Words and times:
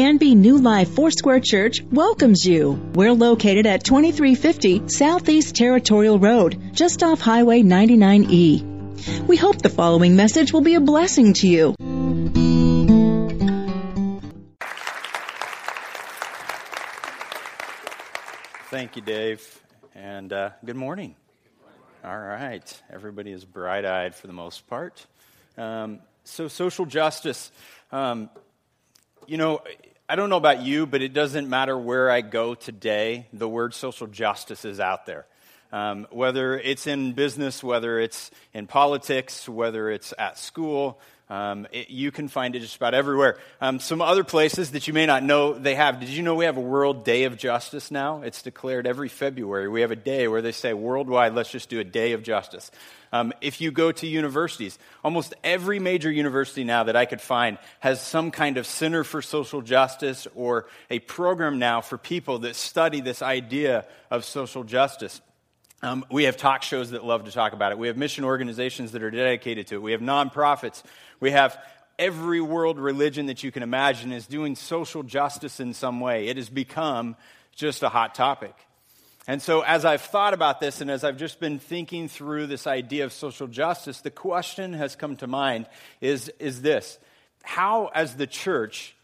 Canby 0.00 0.34
New 0.34 0.56
Life 0.56 0.94
Foursquare 0.94 1.40
Church 1.40 1.82
welcomes 1.82 2.46
you. 2.46 2.70
We're 2.94 3.12
located 3.12 3.66
at 3.66 3.84
2350 3.84 4.88
Southeast 4.88 5.54
Territorial 5.54 6.18
Road, 6.18 6.58
just 6.72 7.02
off 7.02 7.20
Highway 7.20 7.60
99E. 7.60 9.26
We 9.26 9.36
hope 9.36 9.60
the 9.60 9.68
following 9.68 10.16
message 10.16 10.54
will 10.54 10.62
be 10.62 10.74
a 10.74 10.80
blessing 10.80 11.34
to 11.34 11.46
you. 11.46 11.74
Thank 18.70 18.96
you, 18.96 19.02
Dave, 19.02 19.60
and 19.94 20.32
uh, 20.32 20.52
good 20.64 20.76
morning. 20.76 21.14
All 22.02 22.18
right, 22.18 22.82
everybody 22.88 23.32
is 23.32 23.44
bright 23.44 23.84
eyed 23.84 24.14
for 24.14 24.28
the 24.28 24.32
most 24.32 24.66
part. 24.66 25.04
Um, 25.58 25.98
so, 26.24 26.48
social 26.48 26.86
justice. 26.86 27.52
Um, 27.92 28.30
you 29.26 29.36
know, 29.36 29.60
I 30.10 30.16
don't 30.16 30.28
know 30.28 30.38
about 30.38 30.62
you, 30.62 30.86
but 30.86 31.02
it 31.02 31.12
doesn't 31.12 31.48
matter 31.48 31.78
where 31.78 32.10
I 32.10 32.20
go 32.20 32.56
today, 32.56 33.28
the 33.32 33.48
word 33.48 33.74
social 33.74 34.08
justice 34.08 34.64
is 34.64 34.80
out 34.80 35.06
there. 35.06 35.24
Um, 35.70 36.08
whether 36.10 36.58
it's 36.58 36.88
in 36.88 37.12
business, 37.12 37.62
whether 37.62 38.00
it's 38.00 38.32
in 38.52 38.66
politics, 38.66 39.48
whether 39.48 39.88
it's 39.88 40.12
at 40.18 40.36
school, 40.36 40.98
um, 41.30 41.68
it, 41.70 41.90
you 41.90 42.10
can 42.10 42.26
find 42.26 42.56
it 42.56 42.60
just 42.60 42.74
about 42.74 42.92
everywhere. 42.92 43.38
Um, 43.60 43.78
some 43.78 44.02
other 44.02 44.24
places 44.24 44.72
that 44.72 44.88
you 44.88 44.92
may 44.92 45.06
not 45.06 45.22
know 45.22 45.54
they 45.54 45.76
have. 45.76 46.00
Did 46.00 46.08
you 46.08 46.24
know 46.24 46.34
we 46.34 46.44
have 46.44 46.56
a 46.56 46.60
World 46.60 47.04
Day 47.04 47.22
of 47.22 47.38
Justice 47.38 47.92
now? 47.92 48.22
It's 48.22 48.42
declared 48.42 48.84
every 48.84 49.08
February. 49.08 49.68
We 49.68 49.82
have 49.82 49.92
a 49.92 49.96
day 49.96 50.26
where 50.26 50.42
they 50.42 50.50
say 50.50 50.74
worldwide, 50.74 51.34
let's 51.34 51.50
just 51.50 51.68
do 51.68 51.78
a 51.78 51.84
day 51.84 52.12
of 52.12 52.24
justice. 52.24 52.72
Um, 53.12 53.32
if 53.40 53.60
you 53.60 53.70
go 53.70 53.92
to 53.92 54.06
universities, 54.06 54.76
almost 55.04 55.34
every 55.42 55.78
major 55.78 56.10
university 56.10 56.64
now 56.64 56.84
that 56.84 56.96
I 56.96 57.06
could 57.06 57.20
find 57.20 57.58
has 57.78 58.00
some 58.00 58.32
kind 58.32 58.56
of 58.56 58.66
Center 58.66 59.04
for 59.04 59.22
Social 59.22 59.62
Justice 59.62 60.26
or 60.34 60.66
a 60.90 60.98
program 60.98 61.60
now 61.60 61.80
for 61.80 61.96
people 61.96 62.40
that 62.40 62.56
study 62.56 63.00
this 63.00 63.22
idea 63.22 63.84
of 64.10 64.24
social 64.24 64.64
justice. 64.64 65.20
Um, 65.82 66.04
we 66.10 66.24
have 66.24 66.36
talk 66.36 66.62
shows 66.62 66.90
that 66.90 67.04
love 67.04 67.24
to 67.24 67.32
talk 67.32 67.54
about 67.54 67.72
it. 67.72 67.78
We 67.78 67.88
have 67.88 67.96
mission 67.96 68.24
organizations 68.24 68.92
that 68.92 69.02
are 69.02 69.10
dedicated 69.10 69.68
to 69.68 69.76
it. 69.76 69.82
We 69.82 69.92
have 69.92 70.02
nonprofits. 70.02 70.82
We 71.20 71.30
have 71.30 71.58
every 71.98 72.40
world 72.40 72.78
religion 72.78 73.26
that 73.26 73.42
you 73.42 73.50
can 73.50 73.62
imagine 73.62 74.12
is 74.12 74.26
doing 74.26 74.56
social 74.56 75.02
justice 75.02 75.58
in 75.58 75.72
some 75.72 76.00
way. 76.00 76.28
It 76.28 76.36
has 76.36 76.50
become 76.50 77.16
just 77.54 77.82
a 77.82 77.88
hot 77.88 78.14
topic. 78.14 78.54
And 79.26 79.40
so, 79.40 79.60
as 79.60 79.84
I've 79.84 80.02
thought 80.02 80.34
about 80.34 80.60
this 80.60 80.80
and 80.80 80.90
as 80.90 81.04
I've 81.04 81.18
just 81.18 81.40
been 81.40 81.58
thinking 81.58 82.08
through 82.08 82.46
this 82.46 82.66
idea 82.66 83.04
of 83.04 83.12
social 83.12 83.46
justice, 83.46 84.00
the 84.00 84.10
question 84.10 84.72
has 84.74 84.96
come 84.96 85.16
to 85.16 85.26
mind 85.26 85.66
is, 86.00 86.30
is 86.38 86.62
this 86.62 86.98
How, 87.42 87.90
as 87.94 88.16
the 88.16 88.26
church, 88.26 88.94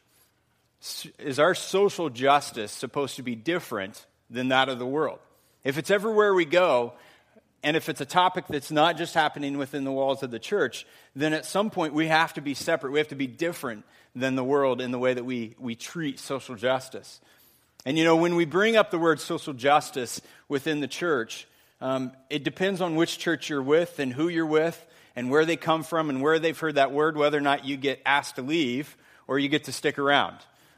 is 1.19 1.39
our 1.39 1.55
social 1.55 2.11
justice 2.11 2.73
supposed 2.73 3.17
to 3.17 3.23
be 3.23 3.35
different 3.35 4.05
than 4.29 4.49
that 4.49 4.69
of 4.69 4.79
the 4.79 4.87
world? 4.87 5.21
If 5.67 5.79
it's 5.79 5.91
everywhere 5.91 6.33
we 6.33 6.45
go, 6.45 6.93
and 7.65 7.77
if 7.77 7.89
it's 7.89 8.01
a 8.01 8.07
topic 8.07 8.45
that's 8.49 8.71
not 8.71 8.97
just 8.97 9.15
happening 9.15 9.59
within 9.59 9.83
the 9.83 9.91
walls 9.91 10.23
of 10.23 10.31
the 10.31 10.39
church, 10.39 10.87
then 11.17 11.33
at 11.33 11.45
some 11.45 11.71
point 11.71 11.93
we 11.93 12.07
have 12.07 12.35
to 12.35 12.41
be 12.41 12.55
separate. 12.55 12.93
We 12.93 13.01
have 13.01 13.09
to 13.09 13.17
be 13.17 13.27
different 13.27 13.85
than 14.15 14.37
the 14.37 14.45
world 14.45 14.81
in 14.81 14.93
the 14.93 14.99
way 15.01 15.13
that 15.13 15.25
we, 15.25 15.57
we 15.59 15.75
treat 15.75 16.21
social 16.21 16.55
justice. 16.55 17.21
And 17.85 17.99
you 17.99 18.05
know, 18.05 18.15
when 18.15 18.37
we 18.37 18.45
bring 18.45 18.77
up 18.77 18.93
the 18.93 18.99
word 19.01 19.19
social 19.19 19.55
justice 19.55 20.21
within 20.49 20.79
the 20.79 20.87
church, 20.87 21.49
um, 21.81 22.13
it 22.31 22.45
depends 22.45 22.81
on 22.81 22.95
which 22.95 23.19
church 23.19 23.51
you're 23.51 23.61
with 23.61 23.99
and 23.99 24.13
who 24.13 24.29
you're 24.29 24.47
with 24.47 24.81
and 25.17 25.33
where 25.33 25.45
they 25.45 25.57
come 25.57 25.83
from 25.83 26.11
and 26.11 26.23
where 26.23 26.39
they've 26.39 26.57
heard 26.57 26.77
that 26.77 26.93
word, 26.93 27.17
whether 27.17 27.39
or 27.39 27.41
not 27.41 27.65
you 27.65 27.77
get 27.77 28.01
asked 28.07 28.37
to 28.37 28.43
leave 28.43 28.97
or 29.27 29.37
you 29.37 29.49
get 29.49 29.65
to 29.65 29.73
stick 29.73 29.99
around. 29.99 30.37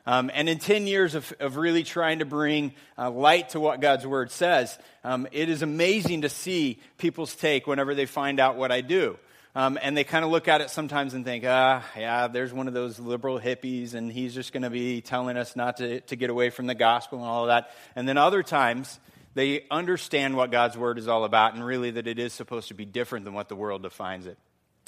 Um, 0.08 0.30
and 0.32 0.48
in 0.48 0.58
10 0.58 0.86
years 0.86 1.14
of, 1.14 1.34
of 1.38 1.58
really 1.58 1.82
trying 1.82 2.20
to 2.20 2.24
bring 2.24 2.72
uh, 2.96 3.10
light 3.10 3.50
to 3.50 3.60
what 3.60 3.82
God's 3.82 4.06
word 4.06 4.30
says, 4.30 4.78
um, 5.04 5.28
it 5.32 5.50
is 5.50 5.60
amazing 5.60 6.22
to 6.22 6.30
see 6.30 6.80
people's 6.96 7.36
take 7.36 7.66
whenever 7.66 7.94
they 7.94 8.06
find 8.06 8.40
out 8.40 8.56
what 8.56 8.72
I 8.72 8.80
do. 8.80 9.18
Um, 9.54 9.78
and 9.82 9.94
they 9.94 10.04
kind 10.04 10.24
of 10.24 10.30
look 10.30 10.48
at 10.48 10.62
it 10.62 10.70
sometimes 10.70 11.12
and 11.12 11.26
think, 11.26 11.44
ah, 11.46 11.84
yeah, 11.94 12.26
there's 12.26 12.54
one 12.54 12.68
of 12.68 12.72
those 12.72 12.98
liberal 12.98 13.38
hippies, 13.38 13.92
and 13.92 14.10
he's 14.10 14.32
just 14.34 14.54
going 14.54 14.62
to 14.62 14.70
be 14.70 15.02
telling 15.02 15.36
us 15.36 15.54
not 15.54 15.76
to, 15.76 16.00
to 16.00 16.16
get 16.16 16.30
away 16.30 16.48
from 16.48 16.66
the 16.66 16.74
gospel 16.74 17.18
and 17.18 17.28
all 17.28 17.42
of 17.42 17.48
that. 17.48 17.70
And 17.94 18.08
then 18.08 18.16
other 18.16 18.42
times, 18.42 18.98
they 19.34 19.66
understand 19.70 20.38
what 20.38 20.50
God's 20.50 20.78
word 20.78 20.98
is 20.98 21.06
all 21.06 21.24
about 21.24 21.52
and 21.52 21.62
really 21.62 21.90
that 21.90 22.06
it 22.06 22.18
is 22.18 22.32
supposed 22.32 22.68
to 22.68 22.74
be 22.74 22.86
different 22.86 23.26
than 23.26 23.34
what 23.34 23.50
the 23.50 23.56
world 23.56 23.82
defines 23.82 24.24
it. 24.24 24.38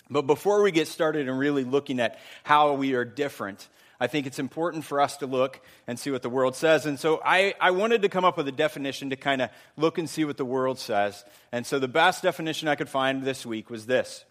But 0.09 0.23
before 0.23 0.63
we 0.63 0.73
get 0.73 0.89
started 0.89 1.29
and 1.29 1.39
really 1.39 1.65
looking 1.65 2.01
at 2.01 2.19
how 2.43 2.73
we 2.73 2.95
are 2.95 3.05
different, 3.05 3.69
I 4.01 4.07
think 4.07 4.27
it's 4.27 4.39
important 4.39 4.85
for 4.85 4.99
us 4.99 5.19
to 5.19 5.27
look 5.27 5.61
and 5.87 5.99
see 5.99 6.11
what 6.11 6.23
the 6.23 6.31
world 6.31 6.57
says. 6.57 6.87
And 6.87 6.99
so 6.99 7.21
I, 7.23 7.55
I 7.61 7.71
wanted 7.71 8.01
to 8.03 8.09
come 8.09 8.25
up 8.25 8.39
with 8.39 8.49
a 8.49 8.53
definition 8.53 9.11
to 9.11 9.17
kind 9.17 9.43
of 9.43 9.51
look 9.77 9.99
and 9.99 10.09
see 10.09 10.25
what 10.25 10.39
the 10.39 10.45
world 10.45 10.79
says. 10.79 11.23
And 11.53 11.67
so 11.67 11.79
the 11.79 11.87
best 11.87 12.23
definition 12.23 12.67
I 12.67 12.77
could 12.77 12.89
find 12.89 13.23
this 13.23 13.45
week 13.45 13.69
was 13.69 13.85
this 13.85 14.25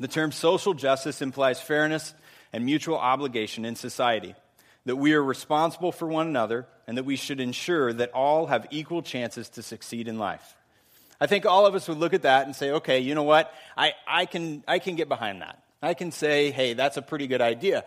The 0.00 0.08
term 0.08 0.32
social 0.32 0.72
justice 0.72 1.20
implies 1.20 1.60
fairness 1.60 2.14
and 2.50 2.64
mutual 2.64 2.96
obligation 2.96 3.66
in 3.66 3.76
society, 3.76 4.34
that 4.86 4.96
we 4.96 5.12
are 5.12 5.22
responsible 5.22 5.92
for 5.92 6.08
one 6.08 6.26
another, 6.26 6.66
and 6.86 6.96
that 6.96 7.04
we 7.04 7.16
should 7.16 7.40
ensure 7.40 7.92
that 7.92 8.10
all 8.12 8.46
have 8.46 8.66
equal 8.70 9.02
chances 9.02 9.50
to 9.50 9.62
succeed 9.62 10.08
in 10.08 10.18
life. 10.18 10.56
I 11.20 11.26
think 11.26 11.44
all 11.44 11.66
of 11.66 11.74
us 11.74 11.88
would 11.88 11.98
look 11.98 12.14
at 12.14 12.22
that 12.22 12.46
and 12.46 12.56
say, 12.56 12.70
okay, 12.70 13.00
you 13.00 13.14
know 13.14 13.24
what? 13.24 13.52
I, 13.76 13.92
I, 14.06 14.24
can, 14.24 14.64
I 14.66 14.78
can 14.78 14.96
get 14.96 15.08
behind 15.08 15.42
that. 15.42 15.62
I 15.82 15.92
can 15.94 16.10
say, 16.10 16.50
hey, 16.50 16.72
that's 16.72 16.96
a 16.96 17.02
pretty 17.02 17.26
good 17.26 17.42
idea. 17.42 17.84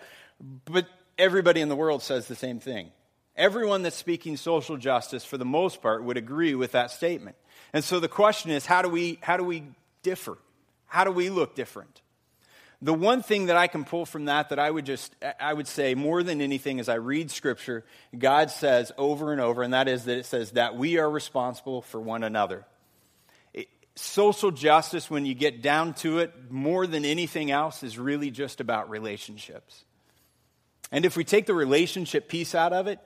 But 0.66 0.88
everybody 1.18 1.62
in 1.62 1.70
the 1.70 1.76
world 1.76 2.02
says 2.02 2.28
the 2.28 2.36
same 2.36 2.60
thing. 2.60 2.92
Everyone 3.36 3.82
that's 3.82 3.96
speaking 3.96 4.38
social 4.38 4.78
justice, 4.78 5.24
for 5.24 5.38
the 5.38 5.46
most 5.46 5.82
part, 5.82 6.04
would 6.04 6.18
agree 6.18 6.56
with 6.56 6.74
that 6.74 6.92
statement. 6.92 7.36
And 7.74 7.84
so 7.84 8.00
the 8.00 8.10
question 8.10 8.52
is 8.52 8.66
how 8.66 8.82
do 8.82 8.90
we, 8.90 9.20
how 9.22 9.38
do 9.38 9.44
we 9.44 9.64
differ? 10.04 10.38
How 10.86 11.04
do 11.04 11.12
we 11.12 11.30
look 11.30 11.56
different? 11.56 12.02
The 12.82 12.94
one 12.94 13.22
thing 13.22 13.46
that 13.46 13.58
I 13.58 13.68
can 13.68 13.86
pull 13.86 14.08
from 14.08 14.26
that 14.26 14.50
that 14.50 14.58
I 14.58 14.70
would 14.70 14.86
just 14.86 15.16
I 15.40 15.54
would 15.54 15.68
say 15.68 15.94
more 15.94 16.24
than 16.24 16.42
anything 16.42 16.80
as 16.80 16.90
I 16.90 16.96
read 16.96 17.30
scripture, 17.30 17.86
God 18.18 18.50
says 18.50 18.92
over 18.98 19.32
and 19.32 19.40
over, 19.40 19.62
and 19.62 19.74
that 19.74 19.88
is 19.88 20.06
that 20.06 20.18
it 20.18 20.26
says 20.26 20.52
that 20.52 20.76
we 20.76 20.98
are 20.98 21.10
responsible 21.10 21.84
for 21.84 22.02
one 22.02 22.24
another. 22.24 22.66
It, 23.54 23.68
social 23.96 24.50
justice, 24.50 25.12
when 25.12 25.28
you 25.28 25.36
get 25.36 25.62
down 25.62 25.94
to 25.96 26.20
it, 26.20 26.52
more 26.52 26.88
than 26.88 27.06
anything 27.06 27.52
else, 27.52 27.84
is 27.84 28.00
really 28.00 28.32
just 28.32 28.60
about 28.60 28.90
relationships. 28.90 29.86
And 30.92 31.06
if 31.06 31.16
we 31.16 31.24
take 31.24 31.46
the 31.46 31.54
relationship 31.54 32.28
piece 32.28 32.54
out 32.54 32.74
of 32.74 32.88
it, 32.88 33.00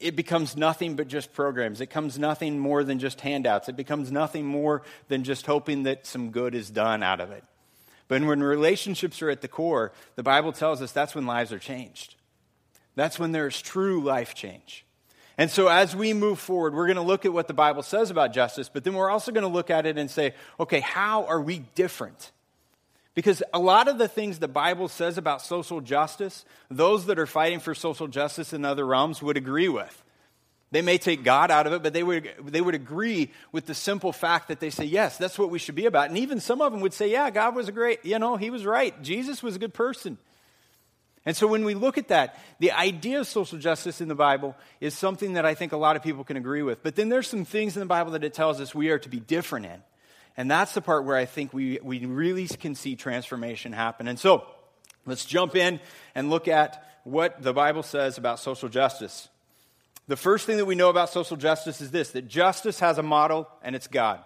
it 0.00 0.14
becomes 0.14 0.56
nothing 0.56 0.94
but 0.94 1.08
just 1.08 1.32
programs. 1.32 1.80
It 1.80 1.88
becomes 1.88 2.18
nothing 2.18 2.58
more 2.58 2.84
than 2.84 2.98
just 2.98 3.20
handouts. 3.20 3.68
It 3.68 3.76
becomes 3.76 4.12
nothing 4.12 4.46
more 4.46 4.82
than 5.08 5.24
just 5.24 5.46
hoping 5.46 5.82
that 5.84 6.06
some 6.06 6.30
good 6.30 6.54
is 6.54 6.70
done 6.70 7.02
out 7.02 7.20
of 7.20 7.30
it. 7.30 7.44
But 8.06 8.22
when 8.22 8.42
relationships 8.42 9.20
are 9.22 9.28
at 9.28 9.42
the 9.42 9.48
core, 9.48 9.92
the 10.14 10.22
Bible 10.22 10.52
tells 10.52 10.80
us 10.80 10.92
that's 10.92 11.14
when 11.14 11.26
lives 11.26 11.52
are 11.52 11.58
changed. 11.58 12.14
That's 12.94 13.18
when 13.18 13.32
there's 13.32 13.60
true 13.60 14.02
life 14.02 14.34
change. 14.34 14.84
And 15.36 15.50
so, 15.50 15.68
as 15.68 15.94
we 15.94 16.14
move 16.14 16.40
forward, 16.40 16.74
we're 16.74 16.86
going 16.86 16.96
to 16.96 17.02
look 17.02 17.24
at 17.24 17.32
what 17.32 17.46
the 17.46 17.54
Bible 17.54 17.84
says 17.84 18.10
about 18.10 18.32
justice, 18.32 18.68
but 18.68 18.82
then 18.82 18.94
we're 18.94 19.10
also 19.10 19.30
going 19.30 19.42
to 19.42 19.48
look 19.48 19.70
at 19.70 19.86
it 19.86 19.96
and 19.96 20.10
say, 20.10 20.34
okay, 20.58 20.80
how 20.80 21.26
are 21.26 21.40
we 21.40 21.60
different? 21.76 22.32
Because 23.18 23.42
a 23.52 23.58
lot 23.58 23.88
of 23.88 23.98
the 23.98 24.06
things 24.06 24.38
the 24.38 24.46
Bible 24.46 24.86
says 24.86 25.18
about 25.18 25.42
social 25.42 25.80
justice, 25.80 26.44
those 26.70 27.06
that 27.06 27.18
are 27.18 27.26
fighting 27.26 27.58
for 27.58 27.74
social 27.74 28.06
justice 28.06 28.52
in 28.52 28.64
other 28.64 28.86
realms 28.86 29.20
would 29.20 29.36
agree 29.36 29.68
with. 29.68 30.04
They 30.70 30.82
may 30.82 30.98
take 30.98 31.24
God 31.24 31.50
out 31.50 31.66
of 31.66 31.72
it, 31.72 31.82
but 31.82 31.92
they 31.92 32.04
would, 32.04 32.30
they 32.44 32.60
would 32.60 32.76
agree 32.76 33.32
with 33.50 33.66
the 33.66 33.74
simple 33.74 34.12
fact 34.12 34.46
that 34.46 34.60
they 34.60 34.70
say, 34.70 34.84
yes, 34.84 35.18
that's 35.18 35.36
what 35.36 35.50
we 35.50 35.58
should 35.58 35.74
be 35.74 35.86
about. 35.86 36.10
And 36.10 36.16
even 36.16 36.38
some 36.38 36.60
of 36.60 36.70
them 36.70 36.80
would 36.80 36.92
say, 36.92 37.10
yeah, 37.10 37.28
God 37.30 37.56
was 37.56 37.66
a 37.66 37.72
great, 37.72 38.04
you 38.04 38.20
know, 38.20 38.36
he 38.36 38.50
was 38.50 38.64
right. 38.64 38.94
Jesus 39.02 39.42
was 39.42 39.56
a 39.56 39.58
good 39.58 39.74
person. 39.74 40.16
And 41.26 41.36
so 41.36 41.48
when 41.48 41.64
we 41.64 41.74
look 41.74 41.98
at 41.98 42.06
that, 42.08 42.38
the 42.60 42.70
idea 42.70 43.18
of 43.18 43.26
social 43.26 43.58
justice 43.58 44.00
in 44.00 44.06
the 44.06 44.14
Bible 44.14 44.54
is 44.80 44.94
something 44.94 45.32
that 45.32 45.44
I 45.44 45.54
think 45.54 45.72
a 45.72 45.76
lot 45.76 45.96
of 45.96 46.04
people 46.04 46.22
can 46.22 46.36
agree 46.36 46.62
with. 46.62 46.84
But 46.84 46.94
then 46.94 47.08
there's 47.08 47.26
some 47.26 47.44
things 47.44 47.76
in 47.76 47.80
the 47.80 47.86
Bible 47.86 48.12
that 48.12 48.22
it 48.22 48.32
tells 48.32 48.60
us 48.60 48.76
we 48.76 48.90
are 48.90 48.98
to 49.00 49.08
be 49.08 49.18
different 49.18 49.66
in. 49.66 49.82
And 50.38 50.48
that's 50.48 50.72
the 50.72 50.80
part 50.80 51.04
where 51.04 51.16
I 51.16 51.24
think 51.24 51.52
we, 51.52 51.80
we 51.82 52.06
really 52.06 52.46
can 52.46 52.76
see 52.76 52.94
transformation 52.94 53.72
happen. 53.72 54.06
And 54.06 54.16
so 54.16 54.46
let's 55.04 55.24
jump 55.24 55.56
in 55.56 55.80
and 56.14 56.30
look 56.30 56.46
at 56.46 57.00
what 57.02 57.42
the 57.42 57.52
Bible 57.52 57.82
says 57.82 58.18
about 58.18 58.38
social 58.38 58.68
justice. 58.68 59.28
The 60.06 60.16
first 60.16 60.46
thing 60.46 60.56
that 60.58 60.64
we 60.64 60.76
know 60.76 60.90
about 60.90 61.10
social 61.10 61.36
justice 61.36 61.80
is 61.80 61.90
this 61.90 62.12
that 62.12 62.28
justice 62.28 62.78
has 62.78 62.98
a 62.98 63.02
model, 63.02 63.48
and 63.64 63.74
it's 63.74 63.88
God. 63.88 64.20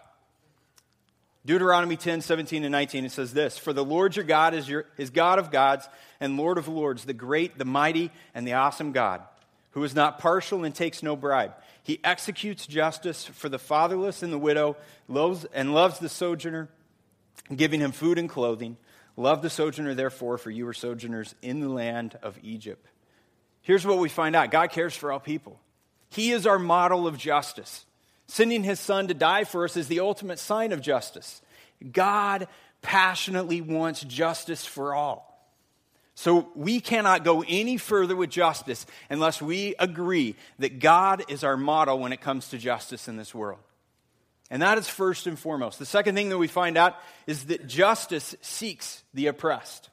Deuteronomy 1.47 1.97
10, 1.97 2.21
17, 2.21 2.63
and 2.63 2.73
19, 2.73 3.07
it 3.07 3.13
says 3.13 3.33
this 3.33 3.57
For 3.57 3.73
the 3.73 3.85
Lord 3.85 4.15
your 4.15 4.27
God 4.27 4.53
is, 4.53 4.69
your, 4.69 4.85
is 4.99 5.09
God 5.09 5.39
of 5.39 5.51
gods 5.51 5.89
and 6.21 6.37
Lord 6.37 6.59
of 6.59 6.69
lords, 6.69 7.07
the 7.07 7.15
great, 7.15 7.57
the 7.57 7.65
mighty, 7.65 8.11
and 8.35 8.47
the 8.47 8.53
awesome 8.53 8.93
God, 8.93 9.23
who 9.71 9.83
is 9.83 9.95
not 9.95 10.19
partial 10.19 10.63
and 10.63 10.75
takes 10.75 11.03
no 11.03 11.17
bribe. 11.17 11.55
He 11.83 12.01
executes 12.05 12.67
justice 12.67 13.27
for 13.27 13.49
the 13.49 13.59
fatherless 13.59 14.23
and 14.23 14.33
the 14.33 14.39
widow, 14.39 14.77
loves, 15.09 15.45
and 15.53 15.75
loves 15.75 15.99
the 15.99 16.09
sojourner, 16.09 16.69
giving 17.55 17.81
him 17.81 17.93
food 17.93 18.19
and 18.19 18.29
clothing. 18.29 18.77
Love 19.17 19.43
the 19.43 19.51
sojourner, 19.51 19.95
therefore, 19.95 20.39
for 20.39 20.51
you 20.51 20.67
are 20.69 20.73
sojourners 20.73 21.35
in 21.43 21.61
the 21.61 21.69
land 21.69 22.19
of 22.23 22.39
Egypt. 22.43 22.87
Here's 23.63 23.87
what 23.87 23.99
we 23.99 24.09
find 24.09 24.37
out 24.37 24.51
God 24.51 24.71
cares 24.71 24.95
for 24.95 25.13
all 25.13 25.21
people. 25.21 25.59
He 26.09 26.31
is 26.31 26.47
our 26.47 26.59
model 26.59 27.07
of 27.07 27.19
justice. 27.19 27.85
Sending 28.27 28.65
his 28.65 28.81
son 28.81 29.09
to 29.09 29.15
die 29.15 29.45
for 29.45 29.65
us 29.65 29.77
is 29.77 29.89
the 29.89 30.01
ultimate 30.01 30.39
sign 30.39 30.73
of 30.73 30.81
justice. 30.81 31.43
God 31.91 32.49
passionately 32.81 33.61
wants 33.61 34.03
justice 34.03 34.65
for 34.65 34.95
all. 34.95 35.32
So 36.15 36.51
we 36.55 36.81
cannot 36.81 37.25
go 37.25 37.43
any 37.47 37.79
further 37.79 38.15
with 38.15 38.31
justice 38.31 38.85
unless 39.09 39.41
we 39.41 39.75
agree 39.79 40.37
that 40.59 40.79
God 40.79 41.25
is 41.29 41.43
our 41.43 41.57
model 41.57 41.99
when 41.99 42.13
it 42.13 42.21
comes 42.21 42.49
to 42.49 42.59
justice 42.59 43.09
in 43.09 43.17
this 43.17 43.35
world. 43.35 43.61
And 44.51 44.61
that 44.61 44.77
is 44.77 44.87
first 44.87 45.27
and 45.27 45.39
foremost. 45.39 45.79
The 45.79 45.87
second 45.87 46.15
thing 46.15 46.29
that 46.29 46.37
we 46.37 46.49
find 46.49 46.77
out 46.77 46.97
is 47.27 47.47
that 47.47 47.67
justice 47.67 48.35
seeks 48.43 49.03
the 49.15 49.29
oppressed. 49.29 49.89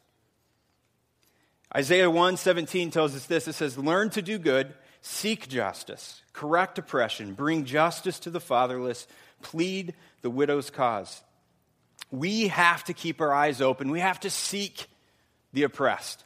Isaiah 1.74 2.10
1:17 2.10 2.92
tells 2.92 3.16
us 3.16 3.26
this. 3.26 3.48
It 3.48 3.54
says, 3.54 3.78
"Learn 3.78 4.10
to 4.10 4.22
do 4.22 4.38
good, 4.38 4.74
seek 5.02 5.48
justice, 5.48 6.22
correct 6.34 6.78
oppression, 6.78 7.34
bring 7.34 7.64
justice 7.64 8.20
to 8.20 8.30
the 8.30 8.42
fatherless, 8.42 9.08
plead 9.42 9.94
the 10.22 10.30
widow's 10.30 10.70
cause." 10.70 11.22
We 12.12 12.50
have 12.50 12.84
to 12.86 12.94
keep 12.94 13.22
our 13.22 13.32
eyes 13.32 13.62
open. 13.62 13.92
We 13.92 14.02
have 14.02 14.20
to 14.22 14.30
seek 14.30 14.88
the 15.54 15.64
oppressed. 15.64 16.24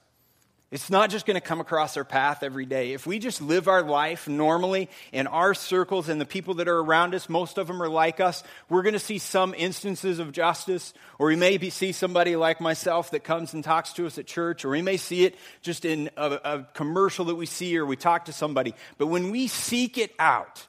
It's 0.73 0.89
not 0.89 1.11
just 1.11 1.27
going 1.27 1.35
to 1.35 1.41
come 1.41 1.61
across 1.61 1.97
our 1.97 2.03
path 2.03 2.41
every 2.41 2.65
day. 2.65 2.93
If 2.93 3.05
we 3.05 3.19
just 3.19 3.43
live 3.43 3.67
our 3.67 3.83
life 3.83 4.27
normally 4.27 4.89
in 5.11 5.27
our 5.27 5.53
circles 5.53 6.09
and 6.09 6.19
the 6.19 6.25
people 6.25 6.55
that 6.55 6.67
are 6.67 6.79
around 6.79 7.13
us, 7.13 7.29
most 7.29 7.59
of 7.59 7.67
them 7.67 7.79
are 7.79 7.87
like 7.87 8.19
us, 8.19 8.43
we're 8.69 8.81
going 8.81 8.93
to 8.93 8.99
see 8.99 9.19
some 9.19 9.53
instances 9.55 10.17
of 10.17 10.31
justice, 10.31 10.95
or 11.19 11.27
we 11.27 11.35
may 11.35 11.59
see 11.69 11.91
somebody 11.91 12.35
like 12.35 12.59
myself 12.59 13.11
that 13.11 13.23
comes 13.23 13.53
and 13.53 13.63
talks 13.63 13.93
to 13.93 14.07
us 14.07 14.17
at 14.17 14.25
church, 14.25 14.65
or 14.65 14.69
we 14.69 14.81
may 14.81 14.97
see 14.97 15.25
it 15.25 15.35
just 15.61 15.85
in 15.85 16.09
a, 16.17 16.39
a 16.43 16.67
commercial 16.73 17.25
that 17.25 17.35
we 17.35 17.45
see 17.45 17.77
or 17.77 17.85
we 17.85 17.95
talk 17.95 18.25
to 18.25 18.33
somebody. 18.33 18.73
But 18.97 19.07
when 19.07 19.29
we 19.29 19.45
seek 19.45 19.99
it 19.99 20.11
out, 20.17 20.65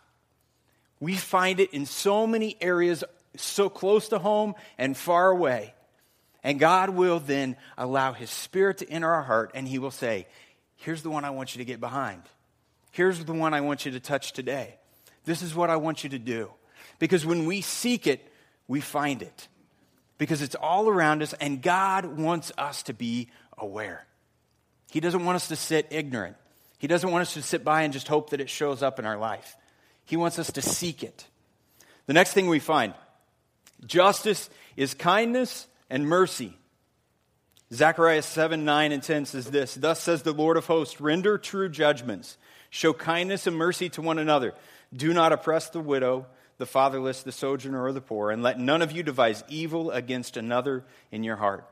we 1.01 1.15
find 1.15 1.61
it 1.61 1.73
in 1.73 1.87
so 1.87 2.27
many 2.27 2.59
areas 2.61 3.05
so 3.37 3.71
close 3.71 4.09
to 4.09 4.19
home 4.19 4.55
and 4.77 4.95
far 4.95 5.31
away 5.31 5.73
and 6.45 6.61
God 6.61 6.91
will 6.91 7.19
then 7.19 7.57
allow 7.77 8.13
His 8.13 8.31
Spirit 8.31 8.79
to 8.79 8.89
enter 8.89 9.11
our 9.11 9.23
heart, 9.23 9.51
and 9.55 9.67
He 9.67 9.79
will 9.79 9.91
say, 9.91 10.27
Here's 10.77 11.03
the 11.03 11.11
one 11.11 11.25
I 11.25 11.31
want 11.31 11.55
you 11.55 11.59
to 11.61 11.65
get 11.65 11.81
behind. 11.81 12.23
Here's 12.91 13.25
the 13.25 13.33
one 13.33 13.55
I 13.55 13.63
want 13.63 13.87
you 13.87 13.93
to 13.93 14.01
touch 14.01 14.33
today. 14.33 14.77
This 15.25 15.41
is 15.41 15.55
what 15.55 15.71
I 15.71 15.77
want 15.77 16.05
you 16.05 16.11
to 16.11 16.19
do. 16.19 16.51
Because 16.99 17.25
when 17.25 17.47
we 17.47 17.63
seek 17.63 18.07
it, 18.07 18.31
we 18.69 18.83
find 18.83 19.23
it. 19.23 19.49
Because 20.19 20.43
it's 20.43 20.55
all 20.55 20.89
around 20.89 21.23
us, 21.23 21.33
and 21.35 21.63
God 21.63 22.05
wants 22.05 22.53
us 22.59 22.83
to 22.85 22.93
be 22.93 23.31
aware. 23.57 24.07
He 24.93 25.01
doesn't 25.01 25.25
want 25.25 25.37
us 25.37 25.49
to 25.49 25.57
sit 25.57 25.89
ignorant. 25.91 26.37
He 26.79 26.87
doesn't 26.87 27.11
want 27.11 27.23
us 27.23 27.35
to 27.35 27.43
sit 27.43 27.65
by 27.65 27.83
and 27.83 27.93
just 27.93 28.07
hope 28.07 28.31
that 28.31 28.41
it 28.41 28.51
shows 28.51 28.83
up 28.83 28.99
in 28.99 29.07
our 29.07 29.17
life. 29.17 29.57
He 30.05 30.17
wants 30.17 30.39
us 30.39 30.53
to 30.53 30.63
seek 30.63 31.03
it. 31.03 31.27
The 32.07 32.13
next 32.13 32.35
thing 32.35 32.49
we 32.49 32.59
find 32.59 32.93
justice 33.87 34.51
is 34.77 34.95
kindness 34.95 35.67
and 35.91 36.07
mercy. 36.07 36.57
Zechariah 37.73 38.23
7 38.23 38.65
9 38.65 38.93
and 38.93 39.03
10 39.03 39.27
says 39.27 39.51
this 39.51 39.75
Thus 39.75 40.01
says 40.01 40.23
the 40.23 40.33
Lord 40.33 40.57
of 40.57 40.67
hosts, 40.67 41.01
render 41.01 41.39
true 41.39 41.69
judgments, 41.69 42.37
show 42.71 42.93
kindness 42.93 43.47
and 43.47 43.57
mercy 43.57 43.89
to 43.91 44.03
one 44.03 44.19
another. 44.19 44.55
Do 44.95 45.13
not 45.13 45.33
oppress 45.33 45.71
the 45.71 45.81
widow, 45.81 46.27
the 46.59 46.67
fatherless, 46.67 47.23
the 47.23 47.33
sojourner, 47.33 47.83
or 47.83 47.93
the 47.93 48.01
poor, 48.01 48.31
and 48.31 48.43
let 48.43 48.61
none 48.61 48.83
of 48.83 48.93
you 48.93 49.03
devise 49.03 49.43
evil 49.49 49.91
against 49.91 50.37
another 50.37 50.85
in 51.11 51.25
your 51.25 51.37
heart. 51.37 51.69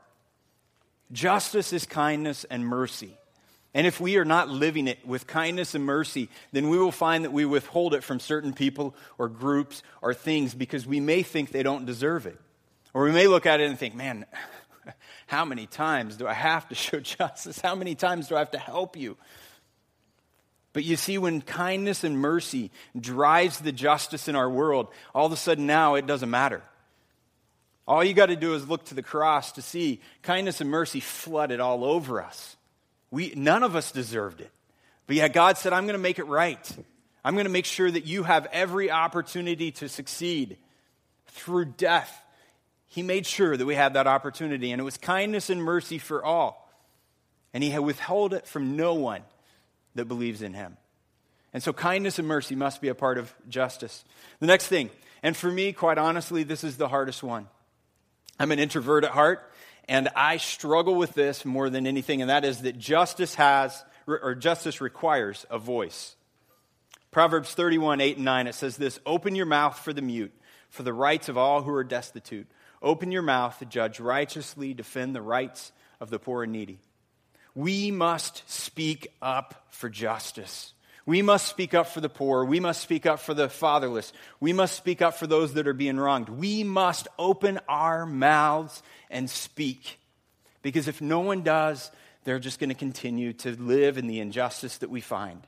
Justice 1.11 1.71
is 1.71 1.85
kindness 1.85 2.43
and 2.49 2.65
mercy. 2.65 3.17
And 3.73 3.87
if 3.87 3.99
we 3.99 4.17
are 4.17 4.25
not 4.25 4.49
living 4.49 4.87
it 4.87 5.05
with 5.05 5.25
kindness 5.25 5.73
and 5.73 5.83
mercy, 5.83 6.29
then 6.51 6.69
we 6.69 6.77
will 6.77 6.91
find 6.91 7.23
that 7.23 7.31
we 7.31 7.45
withhold 7.45 7.95
it 7.95 8.03
from 8.03 8.19
certain 8.19 8.53
people 8.53 8.95
or 9.17 9.29
groups 9.29 9.81
or 10.01 10.13
things 10.13 10.53
because 10.53 10.85
we 10.85 10.99
may 10.99 11.23
think 11.23 11.51
they 11.51 11.63
don't 11.63 11.85
deserve 11.85 12.27
it. 12.27 12.39
Or 12.93 13.03
we 13.03 13.11
may 13.11 13.27
look 13.27 13.45
at 13.45 13.59
it 13.59 13.69
and 13.69 13.77
think, 13.77 13.95
man, 13.95 14.25
how 15.27 15.45
many 15.45 15.65
times 15.65 16.17
do 16.17 16.27
I 16.27 16.33
have 16.33 16.67
to 16.69 16.75
show 16.75 16.99
justice? 16.99 17.59
How 17.59 17.75
many 17.75 17.95
times 17.95 18.27
do 18.27 18.35
I 18.35 18.39
have 18.39 18.51
to 18.51 18.59
help 18.59 18.95
you? 18.95 19.17
But 20.73 20.83
you 20.83 20.95
see, 20.95 21.19
when 21.19 21.41
kindness 21.41 22.03
and 22.03 22.17
mercy 22.17 22.71
drives 22.99 23.59
the 23.59 23.71
justice 23.71 24.27
in 24.27 24.35
our 24.35 24.49
world, 24.49 24.87
all 25.13 25.27
of 25.27 25.31
a 25.31 25.37
sudden 25.37 25.67
now 25.67 25.95
it 25.95 26.07
doesn't 26.07 26.29
matter. 26.29 26.63
All 27.87 28.03
you 28.03 28.13
got 28.13 28.27
to 28.27 28.35
do 28.35 28.55
is 28.55 28.67
look 28.67 28.85
to 28.85 28.95
the 28.95 29.03
cross 29.03 29.51
to 29.53 29.61
see 29.61 30.01
kindness 30.23 30.61
and 30.61 30.69
mercy 30.69 30.99
flooded 30.99 31.59
all 31.59 31.83
over 31.83 32.23
us. 32.23 32.55
We, 33.11 33.33
none 33.35 33.61
of 33.61 33.75
us 33.75 33.91
deserved 33.91 34.41
it. 34.41 34.49
But 35.05 35.17
yet 35.17 35.33
God 35.33 35.57
said, 35.57 35.73
I'm 35.73 35.83
going 35.83 35.93
to 35.93 35.99
make 35.99 36.17
it 36.17 36.23
right. 36.23 36.77
I'm 37.23 37.35
going 37.35 37.45
to 37.45 37.51
make 37.51 37.65
sure 37.65 37.91
that 37.91 38.05
you 38.05 38.23
have 38.23 38.47
every 38.51 38.89
opportunity 38.89 39.71
to 39.73 39.89
succeed 39.89 40.57
through 41.27 41.65
death 41.65 42.22
he 42.93 43.01
made 43.01 43.25
sure 43.25 43.57
that 43.57 43.65
we 43.65 43.73
had 43.73 43.95
that 43.95 44.05
opportunity, 44.05 44.71
and 44.71 44.79
it 44.79 44.83
was 44.83 44.97
kindness 44.97 45.49
and 45.49 45.63
mercy 45.63 45.97
for 45.97 46.23
all. 46.23 46.71
And 47.51 47.63
he 47.63 47.75
withheld 47.79 48.35
it 48.35 48.45
from 48.45 48.77
no 48.77 48.93
one 48.93 49.23
that 49.95 50.05
believes 50.05 50.43
in 50.43 50.53
him. 50.53 50.77
And 51.55 51.63
so, 51.63 51.73
kindness 51.73 52.19
and 52.19 52.27
mercy 52.27 52.53
must 52.53 52.81
be 52.81 52.89
a 52.89 52.95
part 52.95 53.17
of 53.17 53.33
justice. 53.49 54.05
The 54.39 54.45
next 54.45 54.67
thing, 54.67 54.91
and 55.23 55.35
for 55.35 55.49
me, 55.49 55.73
quite 55.73 55.97
honestly, 55.97 56.43
this 56.43 56.63
is 56.63 56.77
the 56.77 56.87
hardest 56.87 57.23
one. 57.23 57.47
I'm 58.39 58.51
an 58.51 58.59
introvert 58.59 59.05
at 59.05 59.09
heart, 59.09 59.51
and 59.89 60.09
I 60.15 60.37
struggle 60.37 60.93
with 60.93 61.15
this 61.15 61.45
more 61.45 61.71
than 61.71 61.87
anything, 61.87 62.21
and 62.21 62.29
that 62.29 62.45
is 62.45 62.61
that 62.61 62.77
justice 62.77 63.33
has, 63.33 63.83
or 64.05 64.35
justice 64.35 64.81
requires 64.81 65.47
a 65.49 65.57
voice. 65.57 66.15
Proverbs 67.09 67.55
31, 67.55 68.01
8 68.01 68.17
and 68.17 68.25
9, 68.25 68.45
it 68.45 68.53
says 68.53 68.77
this 68.77 68.99
Open 69.03 69.33
your 69.33 69.47
mouth 69.47 69.79
for 69.79 69.93
the 69.93 70.03
mute, 70.03 70.33
for 70.69 70.83
the 70.83 70.93
rights 70.93 71.27
of 71.27 71.39
all 71.39 71.63
who 71.63 71.73
are 71.73 71.83
destitute. 71.83 72.45
Open 72.83 73.11
your 73.11 73.21
mouth 73.21 73.57
to 73.59 73.65
judge 73.65 73.99
righteously, 74.01 74.73
defend 74.73 75.15
the 75.15 75.21
rights 75.21 75.71
of 76.01 76.09
the 76.09 76.19
poor 76.19 76.43
and 76.43 76.51
needy. 76.51 76.79
We 77.55 77.91
must 77.91 78.43
speak 78.51 79.07
up 79.21 79.65
for 79.69 79.89
justice. 79.89 80.73
We 81.05 81.21
must 81.21 81.47
speak 81.47 81.73
up 81.73 81.87
for 81.87 82.01
the 82.01 82.09
poor. 82.09 82.45
We 82.45 82.59
must 82.59 82.81
speak 82.81 83.05
up 83.05 83.19
for 83.19 83.33
the 83.33 83.49
fatherless. 83.49 84.11
We 84.39 84.53
must 84.53 84.75
speak 84.75 85.01
up 85.01 85.15
for 85.15 85.27
those 85.27 85.53
that 85.53 85.67
are 85.67 85.73
being 85.73 85.97
wronged. 85.97 86.29
We 86.29 86.63
must 86.63 87.07
open 87.17 87.59
our 87.67 88.05
mouths 88.05 88.83
and 89.09 89.29
speak. 89.29 89.99
Because 90.61 90.87
if 90.87 91.01
no 91.01 91.19
one 91.19 91.41
does, 91.41 91.91
they're 92.23 92.39
just 92.39 92.59
going 92.59 92.69
to 92.69 92.75
continue 92.75 93.33
to 93.33 93.51
live 93.61 93.97
in 93.97 94.07
the 94.07 94.19
injustice 94.19 94.77
that 94.77 94.89
we 94.89 95.01
find. 95.01 95.45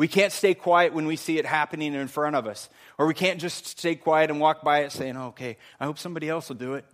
We 0.00 0.08
can't 0.08 0.32
stay 0.32 0.54
quiet 0.54 0.94
when 0.94 1.04
we 1.04 1.16
see 1.16 1.36
it 1.36 1.44
happening 1.44 1.92
in 1.92 2.08
front 2.08 2.34
of 2.34 2.46
us. 2.46 2.70
Or 2.96 3.06
we 3.06 3.12
can't 3.12 3.38
just 3.38 3.66
stay 3.66 3.96
quiet 3.96 4.30
and 4.30 4.40
walk 4.40 4.64
by 4.64 4.84
it 4.84 4.92
saying, 4.92 5.14
okay, 5.14 5.58
I 5.78 5.84
hope 5.84 5.98
somebody 5.98 6.26
else 6.26 6.48
will 6.48 6.56
do 6.56 6.72
it. 6.72 6.86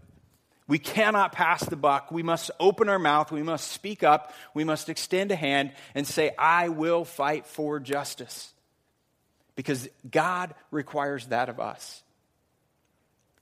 We 0.67 0.81
cannot 0.81 1.31
pass 1.31 1.65
the 1.65 1.77
buck. 1.77 2.11
We 2.11 2.25
must 2.25 2.51
open 2.59 2.89
our 2.89 2.99
mouth. 2.99 3.31
We 3.31 3.45
must 3.45 3.71
speak 3.71 4.03
up. 4.03 4.33
We 4.55 4.65
must 4.65 4.89
extend 4.89 5.31
a 5.31 5.37
hand 5.37 5.71
and 5.95 6.05
say, 6.05 6.35
I 6.37 6.71
will 6.71 7.05
fight 7.05 7.47
for 7.47 7.79
justice. 7.79 8.53
Because 9.55 9.89
God 10.11 10.57
requires 10.73 11.27
that 11.27 11.49
of 11.49 11.61
us. 11.61 12.03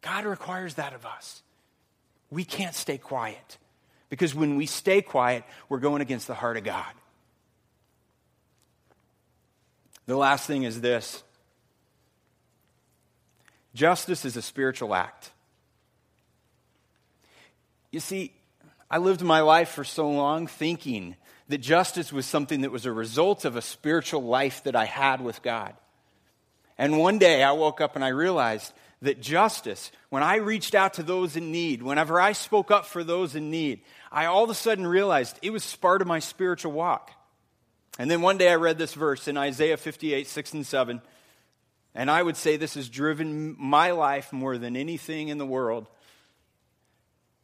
God 0.03 0.27
requires 0.27 0.75
that 0.75 0.93
of 0.93 1.07
us. 1.07 1.43
We 2.31 2.45
can't 2.45 2.75
stay 2.75 2.99
quiet. 2.99 3.57
Because 4.11 4.35
when 4.35 4.57
we 4.57 4.67
stay 4.67 5.01
quiet, 5.01 5.43
we're 5.71 5.79
going 5.79 6.03
against 6.03 6.27
the 6.27 6.35
heart 6.35 6.59
of 6.59 6.65
God. 6.65 6.93
The 10.07 10.17
last 10.17 10.47
thing 10.47 10.65
is 10.65 10.81
this 10.81 11.23
justice 13.75 14.25
is 14.25 14.37
a 14.37 14.43
spiritual 14.43 14.95
act. 14.95 15.31
You 17.91 18.01
see, 18.01 18.33
I 18.91 18.99
lived 18.99 19.23
my 19.23 19.41
life 19.41 19.71
for 19.71 19.85
so 19.85 20.11
long 20.11 20.47
thinking 20.47 21.17
that 21.49 21.59
justice 21.59 22.13
was 22.13 22.27
something 22.27 22.63
that 22.63 22.73
was 22.73 22.87
a 22.87 22.93
result 22.93 23.45
of 23.45 23.57
a 23.57 23.63
spiritual 23.63 24.23
life 24.23 24.63
that 24.65 24.77
I 24.77 24.85
had 24.85 25.21
with 25.21 25.43
God. 25.43 25.75
And 26.79 26.99
one 26.99 27.19
day 27.19 27.43
I 27.43 27.53
woke 27.53 27.81
up 27.81 27.97
and 27.97 28.05
I 28.05 28.09
realized 28.09 28.73
that 29.03 29.21
justice, 29.21 29.93
when 30.09 30.23
I 30.23 30.37
reached 30.37 30.75
out 30.75 30.95
to 30.95 31.03
those 31.03 31.37
in 31.37 31.53
need, 31.53 31.83
whenever 31.83 32.21
I 32.21 32.33
spoke 32.33 32.71
up 32.71 32.87
for 32.87 33.05
those 33.05 33.35
in 33.35 33.51
need, 33.51 33.83
I 34.11 34.27
all 34.27 34.45
of 34.45 34.51
a 34.51 34.55
sudden 34.55 34.87
realized 34.87 35.39
it 35.43 35.51
was 35.51 35.77
part 35.77 36.01
of 36.01 36.09
my 36.09 36.19
spiritual 36.19 36.73
walk. 36.73 37.11
And 37.99 38.11
then 38.11 38.23
one 38.23 38.39
day 38.39 38.51
I 38.51 38.57
read 38.57 38.79
this 38.79 38.95
verse 38.95 39.29
in 39.29 39.37
Isaiah 39.37 39.77
58, 39.77 40.27
6 40.27 40.53
and 40.55 40.67
7. 40.67 41.03
And 41.95 42.11
I 42.11 42.23
would 42.23 42.37
say 42.37 42.57
this 42.57 42.75
has 42.75 42.89
driven 42.89 43.55
my 43.59 43.93
life 43.93 44.33
more 44.33 44.59
than 44.59 44.77
anything 44.77 45.29
in 45.29 45.39
the 45.39 45.47
world. 45.47 45.87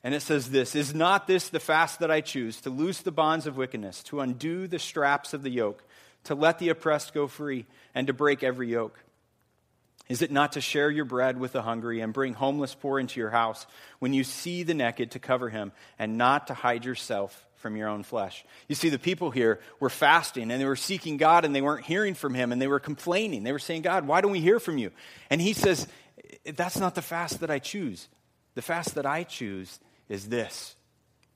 And 0.02 0.14
it 0.14 0.22
says 0.22 0.50
this 0.50 0.74
Is 0.74 0.94
not 0.94 1.26
this 1.26 1.48
the 1.48 1.60
fast 1.60 2.00
that 2.00 2.10
I 2.10 2.20
choose, 2.20 2.60
to 2.62 2.70
loose 2.70 3.00
the 3.00 3.12
bonds 3.12 3.46
of 3.46 3.56
wickedness, 3.56 4.02
to 4.04 4.20
undo 4.20 4.66
the 4.66 4.78
straps 4.78 5.34
of 5.34 5.42
the 5.42 5.50
yoke, 5.50 5.84
to 6.24 6.34
let 6.34 6.58
the 6.58 6.70
oppressed 6.70 7.14
go 7.14 7.28
free, 7.28 7.66
and 7.94 8.06
to 8.06 8.12
break 8.12 8.42
every 8.42 8.68
yoke? 8.70 8.98
Is 10.10 10.22
it 10.22 10.32
not 10.32 10.52
to 10.52 10.60
share 10.60 10.90
your 10.90 11.04
bread 11.04 11.38
with 11.38 11.52
the 11.52 11.62
hungry 11.62 12.00
and 12.00 12.12
bring 12.12 12.34
homeless 12.34 12.74
poor 12.74 12.98
into 12.98 13.20
your 13.20 13.30
house 13.30 13.64
when 14.00 14.12
you 14.12 14.24
see 14.24 14.64
the 14.64 14.74
naked 14.74 15.12
to 15.12 15.20
cover 15.20 15.48
him 15.48 15.70
and 15.98 16.18
not 16.18 16.48
to 16.48 16.54
hide 16.54 16.84
yourself 16.84 17.46
from 17.60 17.76
your 17.76 17.88
own 17.88 18.02
flesh. 18.02 18.44
You 18.68 18.74
see, 18.74 18.88
the 18.88 18.98
people 18.98 19.30
here 19.30 19.60
were 19.78 19.90
fasting 19.90 20.50
and 20.50 20.60
they 20.60 20.66
were 20.66 20.76
seeking 20.76 21.16
God 21.16 21.44
and 21.44 21.54
they 21.54 21.60
weren't 21.60 21.84
hearing 21.84 22.14
from 22.14 22.34
Him 22.34 22.52
and 22.52 22.60
they 22.60 22.66
were 22.66 22.80
complaining. 22.80 23.44
They 23.44 23.52
were 23.52 23.58
saying, 23.58 23.82
God, 23.82 24.06
why 24.06 24.20
don't 24.20 24.32
we 24.32 24.40
hear 24.40 24.58
from 24.58 24.78
you? 24.78 24.90
And 25.28 25.40
He 25.40 25.52
says, 25.52 25.86
That's 26.44 26.78
not 26.78 26.94
the 26.94 27.02
fast 27.02 27.40
that 27.40 27.50
I 27.50 27.58
choose. 27.58 28.08
The 28.54 28.62
fast 28.62 28.94
that 28.94 29.06
I 29.06 29.24
choose 29.24 29.78
is 30.08 30.28
this 30.28 30.74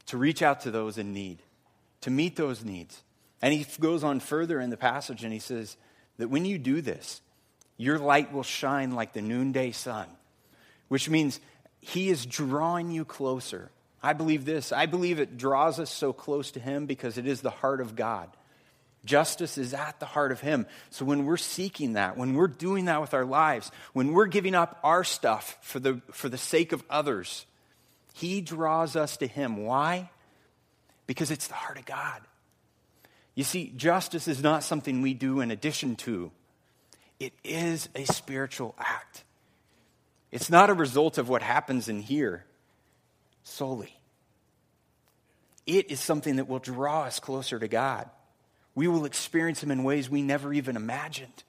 to 0.07 0.16
reach 0.16 0.43
out 0.43 0.62
to 0.62 0.71
those 0.71 0.99
in 0.99 1.12
need, 1.12 1.43
to 2.00 2.11
meet 2.11 2.37
those 2.37 2.64
needs. 2.64 3.02
And 3.40 3.52
He 3.52 3.66
goes 3.78 4.02
on 4.02 4.21
further 4.21 4.61
in 4.61 4.71
the 4.71 4.76
passage 4.76 5.25
and 5.25 5.33
He 5.33 5.38
says 5.38 5.76
that 6.16 6.28
when 6.28 6.45
you 6.45 6.59
do 6.59 6.81
this, 6.81 7.21
your 7.76 7.99
light 7.99 8.33
will 8.33 8.43
shine 8.43 8.93
like 8.93 9.12
the 9.12 9.23
noonday 9.23 9.73
sun, 9.73 10.07
which 10.88 11.09
means 11.09 11.40
He 11.81 12.09
is 12.09 12.26
drawing 12.26 12.90
you 12.90 13.04
closer 13.04 13.71
I 14.04 14.12
believe 14.12 14.45
this. 14.45 14.71
I 14.71 14.85
believe 14.85 15.19
it 15.19 15.38
draws 15.38 15.81
us 15.81 15.90
so 15.90 16.12
close 16.12 16.50
to 16.52 16.61
Him 16.61 16.85
because 16.85 17.16
it 17.16 17.26
is 17.26 17.40
the 17.40 17.49
heart 17.49 17.81
of 17.81 17.97
God. 17.97 18.28
Justice 19.07 19.57
is 19.57 19.73
at 19.73 19.99
the 19.99 20.04
heart 20.04 20.31
of 20.31 20.40
Him. 20.40 20.66
So 20.90 21.07
when 21.07 21.25
we're 21.25 21.38
seeking 21.38 21.95
that, 21.95 22.19
when 22.19 22.35
we're 22.35 22.49
doing 22.49 22.85
that 22.85 23.00
with 23.00 23.14
our 23.14 23.25
lives, 23.25 23.73
when 23.95 24.12
we're 24.12 24.26
giving 24.26 24.54
up 24.54 24.78
our 24.85 25.04
stuff 25.04 25.57
for 25.62 25.81
the, 25.81 26.02
for 26.12 26.28
the 26.28 26.37
sake 26.37 26.73
of 26.73 26.85
others, 26.90 27.47
He 28.12 28.43
draws 28.43 28.95
us 28.95 29.16
to 29.16 29.26
Him. 29.26 29.64
Why? 29.64 30.11
Because 31.07 31.31
it's 31.31 31.47
the 31.47 31.54
heart 31.54 31.78
of 31.78 31.87
God. 31.87 32.21
You 33.35 33.45
see, 33.45 33.73
justice 33.75 34.28
is 34.28 34.43
not 34.43 34.64
something 34.64 35.00
we 35.00 35.14
do 35.14 35.40
in 35.40 35.50
addition 35.50 35.97
to, 35.97 36.31
it 37.25 37.33
is 37.43 37.88
a 37.95 38.04
spiritual 38.04 38.75
act. 38.78 39.25
It's 40.31 40.50
not 40.50 40.69
a 40.69 40.75
result 40.75 41.16
of 41.16 41.28
what 41.28 41.40
happens 41.40 41.88
in 41.88 42.00
here 42.00 42.45
solely. 43.45 43.97
It 45.66 45.90
is 45.90 46.00
something 46.00 46.37
that 46.37 46.49
will 46.49 46.59
draw 46.59 47.04
us 47.04 47.21
closer 47.21 47.59
to 47.59 47.66
God. 47.66 48.11
We 48.75 48.88
will 48.88 49.07
experience 49.07 49.62
Him 49.62 49.71
in 49.71 49.85
ways 49.85 50.11
we 50.11 50.21
never 50.21 50.52
even 50.52 50.76
imagined. 50.76 51.45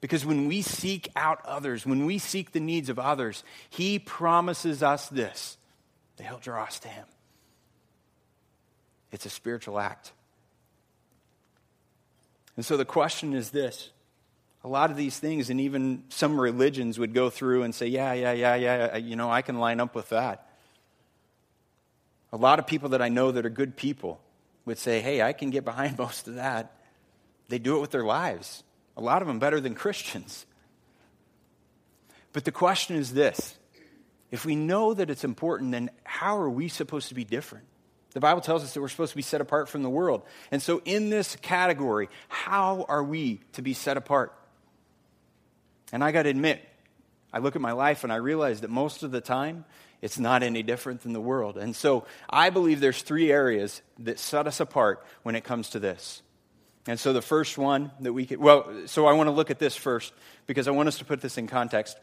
Because 0.00 0.26
when 0.26 0.48
we 0.48 0.62
seek 0.62 1.08
out 1.14 1.44
others, 1.44 1.86
when 1.86 2.04
we 2.04 2.18
seek 2.18 2.50
the 2.50 2.60
needs 2.60 2.88
of 2.88 2.98
others, 2.98 3.44
He 3.70 4.00
promises 4.00 4.82
us 4.82 5.08
this 5.08 5.56
that 6.16 6.26
He'll 6.26 6.38
draw 6.38 6.64
us 6.64 6.80
to 6.80 6.88
Him. 6.88 7.06
It's 9.12 9.26
a 9.26 9.30
spiritual 9.30 9.78
act. 9.78 10.12
And 12.56 12.64
so 12.64 12.76
the 12.76 12.84
question 12.84 13.34
is 13.34 13.50
this 13.50 13.90
a 14.66 14.68
lot 14.68 14.90
of 14.90 14.96
these 14.96 15.16
things, 15.16 15.48
and 15.48 15.60
even 15.60 16.02
some 16.08 16.40
religions 16.40 16.98
would 16.98 17.14
go 17.14 17.30
through 17.30 17.62
and 17.62 17.72
say, 17.72 17.86
yeah, 17.86 18.12
yeah, 18.14 18.32
yeah, 18.32 18.56
yeah, 18.56 18.96
you 18.96 19.14
know, 19.14 19.30
I 19.30 19.40
can 19.40 19.60
line 19.60 19.78
up 19.78 19.94
with 19.94 20.08
that. 20.08 20.50
A 22.32 22.36
lot 22.36 22.58
of 22.58 22.66
people 22.66 22.88
that 22.88 23.00
I 23.00 23.08
know 23.08 23.30
that 23.30 23.46
are 23.46 23.50
good 23.50 23.76
people 23.76 24.20
would 24.64 24.76
say, 24.76 25.00
hey, 25.00 25.22
I 25.22 25.34
can 25.34 25.50
get 25.50 25.64
behind 25.64 25.96
most 26.00 26.26
of 26.26 26.34
that. 26.34 26.72
They 27.48 27.60
do 27.60 27.76
it 27.76 27.80
with 27.80 27.92
their 27.92 28.02
lives. 28.02 28.64
A 28.96 29.00
lot 29.00 29.22
of 29.22 29.28
them 29.28 29.38
better 29.38 29.60
than 29.60 29.76
Christians. 29.76 30.46
But 32.32 32.44
the 32.44 32.50
question 32.50 32.96
is 32.96 33.12
this 33.12 33.56
if 34.32 34.44
we 34.44 34.56
know 34.56 34.94
that 34.94 35.10
it's 35.10 35.22
important, 35.22 35.70
then 35.70 35.90
how 36.02 36.38
are 36.38 36.50
we 36.50 36.66
supposed 36.66 37.06
to 37.10 37.14
be 37.14 37.22
different? 37.22 37.66
The 38.14 38.20
Bible 38.20 38.40
tells 38.40 38.64
us 38.64 38.74
that 38.74 38.80
we're 38.80 38.88
supposed 38.88 39.12
to 39.12 39.16
be 39.16 39.22
set 39.22 39.40
apart 39.40 39.68
from 39.68 39.84
the 39.84 39.90
world. 39.90 40.22
And 40.50 40.60
so, 40.60 40.82
in 40.84 41.08
this 41.08 41.36
category, 41.36 42.08
how 42.26 42.84
are 42.88 43.04
we 43.04 43.42
to 43.52 43.62
be 43.62 43.72
set 43.72 43.96
apart? 43.96 44.32
And 45.96 46.04
I 46.04 46.12
got 46.12 46.24
to 46.24 46.28
admit, 46.28 46.62
I 47.32 47.38
look 47.38 47.56
at 47.56 47.62
my 47.62 47.72
life 47.72 48.04
and 48.04 48.12
I 48.12 48.16
realize 48.16 48.60
that 48.60 48.68
most 48.68 49.02
of 49.02 49.12
the 49.12 49.22
time, 49.22 49.64
it's 50.02 50.18
not 50.18 50.42
any 50.42 50.62
different 50.62 51.00
than 51.00 51.14
the 51.14 51.22
world. 51.22 51.56
And 51.56 51.74
so 51.74 52.04
I 52.28 52.50
believe 52.50 52.80
there's 52.80 53.00
three 53.00 53.32
areas 53.32 53.80
that 54.00 54.18
set 54.18 54.46
us 54.46 54.60
apart 54.60 55.02
when 55.22 55.34
it 55.34 55.42
comes 55.42 55.70
to 55.70 55.78
this. 55.78 56.20
And 56.86 57.00
so 57.00 57.14
the 57.14 57.22
first 57.22 57.56
one 57.56 57.92
that 58.00 58.12
we 58.12 58.26
could, 58.26 58.36
well, 58.36 58.70
so 58.84 59.06
I 59.06 59.14
want 59.14 59.28
to 59.28 59.30
look 59.30 59.50
at 59.50 59.58
this 59.58 59.74
first 59.74 60.12
because 60.46 60.68
I 60.68 60.72
want 60.72 60.86
us 60.86 60.98
to 60.98 61.06
put 61.06 61.22
this 61.22 61.38
in 61.38 61.46
context. 61.46 61.96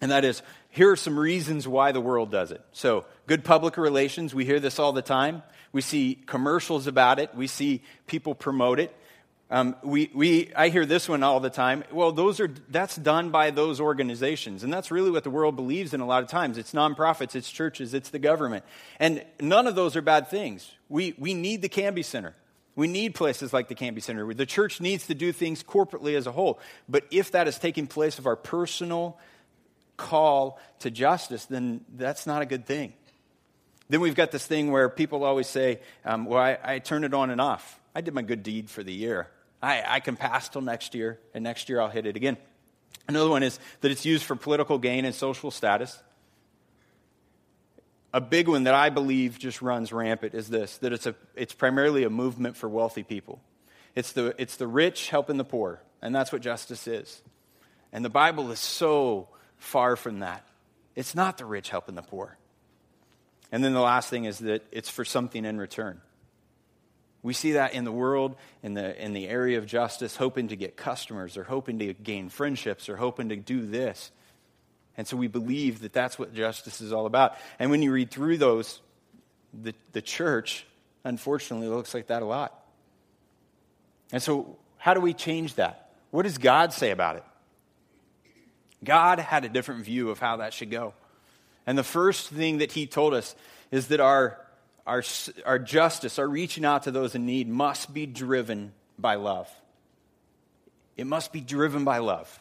And 0.00 0.10
that 0.10 0.24
is, 0.24 0.42
here 0.70 0.90
are 0.90 0.96
some 0.96 1.16
reasons 1.16 1.68
why 1.68 1.92
the 1.92 2.00
world 2.00 2.32
does 2.32 2.50
it. 2.50 2.64
So, 2.72 3.06
good 3.28 3.44
public 3.44 3.76
relations, 3.76 4.34
we 4.34 4.44
hear 4.44 4.58
this 4.58 4.80
all 4.80 4.92
the 4.92 5.02
time. 5.02 5.44
We 5.70 5.82
see 5.82 6.18
commercials 6.26 6.88
about 6.88 7.20
it, 7.20 7.32
we 7.32 7.46
see 7.46 7.82
people 8.08 8.34
promote 8.34 8.80
it. 8.80 8.92
Um, 9.52 9.74
we, 9.82 10.10
we, 10.14 10.52
I 10.54 10.68
hear 10.68 10.86
this 10.86 11.08
one 11.08 11.24
all 11.24 11.40
the 11.40 11.50
time. 11.50 11.82
Well, 11.90 12.12
those 12.12 12.38
are, 12.38 12.48
that's 12.68 12.94
done 12.94 13.30
by 13.30 13.50
those 13.50 13.80
organizations. 13.80 14.62
And 14.62 14.72
that's 14.72 14.92
really 14.92 15.10
what 15.10 15.24
the 15.24 15.30
world 15.30 15.56
believes 15.56 15.92
in 15.92 16.00
a 16.00 16.06
lot 16.06 16.22
of 16.22 16.28
times. 16.28 16.56
It's 16.56 16.72
nonprofits, 16.72 17.34
it's 17.34 17.50
churches, 17.50 17.92
it's 17.92 18.10
the 18.10 18.20
government. 18.20 18.64
And 19.00 19.24
none 19.40 19.66
of 19.66 19.74
those 19.74 19.96
are 19.96 20.02
bad 20.02 20.28
things. 20.28 20.70
We, 20.88 21.14
we 21.18 21.34
need 21.34 21.62
the 21.62 21.68
Canby 21.68 22.04
Center. 22.04 22.36
We 22.76 22.86
need 22.86 23.16
places 23.16 23.52
like 23.52 23.66
the 23.66 23.74
Canby 23.74 24.00
Center. 24.00 24.32
The 24.32 24.46
church 24.46 24.80
needs 24.80 25.08
to 25.08 25.14
do 25.16 25.32
things 25.32 25.64
corporately 25.64 26.16
as 26.16 26.28
a 26.28 26.32
whole. 26.32 26.60
But 26.88 27.04
if 27.10 27.32
that 27.32 27.48
is 27.48 27.58
taking 27.58 27.88
place 27.88 28.20
of 28.20 28.26
our 28.26 28.36
personal 28.36 29.18
call 29.96 30.60
to 30.78 30.92
justice, 30.92 31.46
then 31.46 31.84
that's 31.96 32.24
not 32.24 32.40
a 32.40 32.46
good 32.46 32.66
thing. 32.66 32.92
Then 33.88 34.00
we've 34.00 34.14
got 34.14 34.30
this 34.30 34.46
thing 34.46 34.70
where 34.70 34.88
people 34.88 35.24
always 35.24 35.48
say, 35.48 35.80
um, 36.04 36.24
well, 36.24 36.40
I, 36.40 36.56
I 36.62 36.78
turn 36.78 37.02
it 37.02 37.12
on 37.12 37.30
and 37.30 37.40
off. 37.40 37.80
I 37.92 38.00
did 38.00 38.14
my 38.14 38.22
good 38.22 38.44
deed 38.44 38.70
for 38.70 38.84
the 38.84 38.92
year. 38.92 39.28
I, 39.62 39.82
I 39.86 40.00
can 40.00 40.16
pass 40.16 40.48
till 40.48 40.62
next 40.62 40.94
year, 40.94 41.18
and 41.34 41.44
next 41.44 41.68
year 41.68 41.80
I'll 41.80 41.90
hit 41.90 42.06
it 42.06 42.16
again. 42.16 42.36
Another 43.08 43.28
one 43.28 43.42
is 43.42 43.58
that 43.80 43.90
it's 43.90 44.04
used 44.04 44.24
for 44.24 44.36
political 44.36 44.78
gain 44.78 45.04
and 45.04 45.14
social 45.14 45.50
status. 45.50 46.02
A 48.12 48.20
big 48.20 48.48
one 48.48 48.64
that 48.64 48.74
I 48.74 48.90
believe 48.90 49.38
just 49.38 49.62
runs 49.62 49.92
rampant 49.92 50.34
is 50.34 50.48
this 50.48 50.78
that 50.78 50.92
it's, 50.92 51.06
a, 51.06 51.14
it's 51.34 51.52
primarily 51.52 52.04
a 52.04 52.10
movement 52.10 52.56
for 52.56 52.68
wealthy 52.68 53.02
people. 53.02 53.40
It's 53.94 54.12
the, 54.12 54.34
it's 54.38 54.56
the 54.56 54.66
rich 54.66 55.10
helping 55.10 55.36
the 55.36 55.44
poor, 55.44 55.82
and 56.00 56.14
that's 56.14 56.32
what 56.32 56.42
justice 56.42 56.86
is. 56.86 57.22
And 57.92 58.04
the 58.04 58.10
Bible 58.10 58.50
is 58.52 58.60
so 58.60 59.28
far 59.56 59.96
from 59.96 60.20
that. 60.20 60.44
It's 60.94 61.14
not 61.14 61.38
the 61.38 61.44
rich 61.44 61.70
helping 61.70 61.94
the 61.94 62.02
poor. 62.02 62.36
And 63.52 63.64
then 63.64 63.74
the 63.74 63.80
last 63.80 64.08
thing 64.10 64.24
is 64.24 64.38
that 64.40 64.64
it's 64.70 64.88
for 64.88 65.04
something 65.04 65.44
in 65.44 65.58
return. 65.58 66.00
We 67.22 67.34
see 67.34 67.52
that 67.52 67.74
in 67.74 67.84
the 67.84 67.92
world, 67.92 68.36
in 68.62 68.74
the, 68.74 69.02
in 69.02 69.12
the 69.12 69.28
area 69.28 69.58
of 69.58 69.66
justice, 69.66 70.16
hoping 70.16 70.48
to 70.48 70.56
get 70.56 70.76
customers 70.76 71.36
or 71.36 71.44
hoping 71.44 71.78
to 71.80 71.92
gain 71.92 72.28
friendships 72.30 72.88
or 72.88 72.96
hoping 72.96 73.28
to 73.28 73.36
do 73.36 73.66
this. 73.66 74.10
And 74.96 75.06
so 75.06 75.16
we 75.16 75.28
believe 75.28 75.80
that 75.80 75.92
that's 75.92 76.18
what 76.18 76.34
justice 76.34 76.80
is 76.80 76.92
all 76.92 77.06
about. 77.06 77.36
And 77.58 77.70
when 77.70 77.82
you 77.82 77.92
read 77.92 78.10
through 78.10 78.38
those, 78.38 78.80
the, 79.52 79.74
the 79.92 80.02
church, 80.02 80.66
unfortunately, 81.04 81.68
looks 81.68 81.94
like 81.94 82.06
that 82.06 82.22
a 82.22 82.26
lot. 82.26 82.58
And 84.12 84.22
so, 84.22 84.56
how 84.78 84.94
do 84.94 85.00
we 85.00 85.14
change 85.14 85.54
that? 85.54 85.90
What 86.10 86.22
does 86.22 86.38
God 86.38 86.72
say 86.72 86.90
about 86.90 87.16
it? 87.16 87.24
God 88.82 89.18
had 89.18 89.44
a 89.44 89.48
different 89.48 89.84
view 89.84 90.10
of 90.10 90.18
how 90.18 90.38
that 90.38 90.54
should 90.54 90.70
go. 90.70 90.94
And 91.66 91.76
the 91.76 91.84
first 91.84 92.28
thing 92.28 92.58
that 92.58 92.72
he 92.72 92.86
told 92.86 93.14
us 93.14 93.36
is 93.70 93.88
that 93.88 94.00
our 94.00 94.40
our, 94.86 95.02
our 95.44 95.58
justice, 95.58 96.18
our 96.18 96.28
reaching 96.28 96.64
out 96.64 96.84
to 96.84 96.90
those 96.90 97.14
in 97.14 97.26
need 97.26 97.48
must 97.48 97.92
be 97.92 98.06
driven 98.06 98.72
by 98.98 99.14
love. 99.14 99.48
It 100.96 101.06
must 101.06 101.32
be 101.32 101.40
driven 101.40 101.84
by 101.84 101.98
love. 101.98 102.38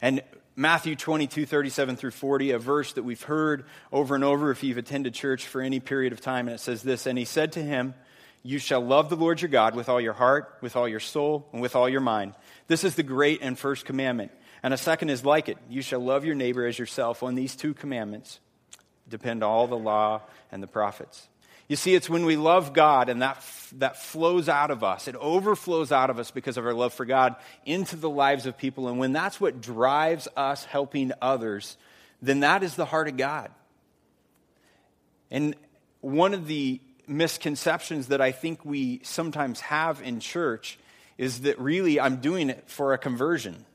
And 0.00 0.22
Matthew 0.56 0.96
22, 0.96 1.46
37 1.46 1.96
through 1.96 2.10
40, 2.10 2.50
a 2.52 2.58
verse 2.58 2.92
that 2.94 3.04
we've 3.04 3.22
heard 3.22 3.64
over 3.92 4.14
and 4.14 4.24
over 4.24 4.50
if 4.50 4.62
you've 4.62 4.78
attended 4.78 5.14
church 5.14 5.46
for 5.46 5.60
any 5.60 5.78
period 5.78 6.12
of 6.12 6.20
time, 6.20 6.48
and 6.48 6.54
it 6.54 6.58
says 6.58 6.82
this 6.82 7.06
And 7.06 7.18
he 7.18 7.24
said 7.24 7.52
to 7.52 7.62
him, 7.62 7.94
You 8.42 8.58
shall 8.58 8.80
love 8.80 9.08
the 9.08 9.16
Lord 9.16 9.40
your 9.40 9.50
God 9.50 9.74
with 9.74 9.88
all 9.88 10.00
your 10.00 10.14
heart, 10.14 10.58
with 10.60 10.76
all 10.76 10.88
your 10.88 11.00
soul, 11.00 11.48
and 11.52 11.62
with 11.62 11.76
all 11.76 11.88
your 11.88 12.00
mind. 12.00 12.34
This 12.66 12.84
is 12.84 12.94
the 12.94 13.02
great 13.02 13.40
and 13.42 13.58
first 13.58 13.84
commandment. 13.84 14.32
And 14.62 14.74
a 14.74 14.76
second 14.76 15.10
is 15.10 15.24
like 15.24 15.48
it 15.48 15.58
You 15.68 15.82
shall 15.82 16.00
love 16.00 16.24
your 16.24 16.34
neighbor 16.34 16.66
as 16.66 16.78
yourself. 16.78 17.22
On 17.22 17.34
these 17.34 17.54
two 17.54 17.74
commandments 17.74 18.40
depend 19.08 19.42
all 19.42 19.66
the 19.66 19.78
law 19.78 20.22
and 20.50 20.62
the 20.62 20.66
prophets. 20.66 21.28
You 21.68 21.76
see, 21.76 21.94
it's 21.94 22.08
when 22.08 22.24
we 22.24 22.36
love 22.36 22.72
God 22.72 23.10
and 23.10 23.20
that, 23.20 23.44
that 23.76 23.98
flows 23.98 24.48
out 24.48 24.70
of 24.70 24.82
us. 24.82 25.06
It 25.06 25.14
overflows 25.16 25.92
out 25.92 26.08
of 26.08 26.18
us 26.18 26.30
because 26.30 26.56
of 26.56 26.64
our 26.64 26.72
love 26.72 26.94
for 26.94 27.04
God 27.04 27.36
into 27.66 27.96
the 27.96 28.08
lives 28.08 28.46
of 28.46 28.56
people. 28.56 28.88
And 28.88 28.98
when 28.98 29.12
that's 29.12 29.38
what 29.38 29.60
drives 29.60 30.26
us 30.34 30.64
helping 30.64 31.12
others, 31.20 31.76
then 32.22 32.40
that 32.40 32.62
is 32.62 32.74
the 32.74 32.86
heart 32.86 33.06
of 33.06 33.18
God. 33.18 33.50
And 35.30 35.54
one 36.00 36.32
of 36.32 36.46
the 36.46 36.80
misconceptions 37.06 38.08
that 38.08 38.22
I 38.22 38.32
think 38.32 38.64
we 38.64 39.00
sometimes 39.02 39.60
have 39.60 40.00
in 40.00 40.20
church 40.20 40.78
is 41.18 41.42
that 41.42 41.58
really 41.58 42.00
I'm 42.00 42.16
doing 42.16 42.48
it 42.48 42.64
for 42.66 42.94
a 42.94 42.98
conversion. 42.98 43.66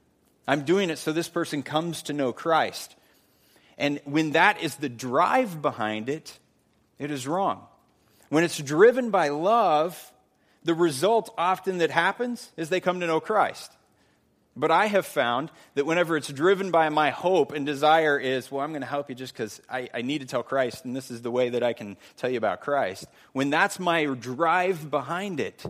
I'm 0.48 0.66
doing 0.66 0.90
it 0.90 0.98
so 0.98 1.12
this 1.12 1.30
person 1.30 1.62
comes 1.62 2.04
to 2.04 2.14
know 2.14 2.34
Christ. 2.34 2.96
And 3.78 4.00
when 4.06 4.32
that 4.32 4.62
is 4.64 4.76
the 4.78 4.90
drive 4.90 5.62
behind 5.62 6.10
it, 6.10 6.40
it 6.98 7.12
is 7.12 7.28
wrong. 7.28 7.68
When 8.34 8.44
it's 8.44 8.58
driven 8.58 9.12
by 9.12 9.30
love, 9.30 10.12
the 10.64 10.74
result 10.74 11.32
often 11.38 11.78
that 11.78 11.92
happens 11.92 12.52
is 12.58 12.68
they 12.68 12.80
come 12.80 13.00
to 13.02 13.06
know 13.06 13.20
Christ. 13.20 13.72
But 14.56 14.72
I 14.72 14.88
have 14.88 15.06
found 15.06 15.52
that 15.76 15.86
whenever 15.86 16.18
it's 16.18 16.30
driven 16.30 16.72
by 16.72 16.90
my 16.90 17.12
hope 17.12 17.52
and 17.52 17.64
desire 17.64 18.18
is, 18.18 18.52
well, 18.52 18.64
I'm 18.64 18.72
going 18.72 18.82
to 18.82 18.88
help 18.88 19.08
you 19.10 19.16
just 19.16 19.36
because 19.36 19.62
I, 19.70 19.88
I 19.94 20.02
need 20.02 20.22
to 20.22 20.26
tell 20.26 20.42
Christ, 20.42 20.84
and 20.84 20.96
this 20.96 21.12
is 21.12 21.22
the 21.22 21.30
way 21.30 21.50
that 21.50 21.62
I 21.62 21.74
can 21.74 21.96
tell 22.18 22.28
you 22.28 22.40
about 22.40 22.62
Christ. 22.62 23.06
When 23.34 23.52
that's 23.52 23.80
my 23.80 24.06
drive 24.06 24.90
behind 24.90 25.40
it, 25.40 25.64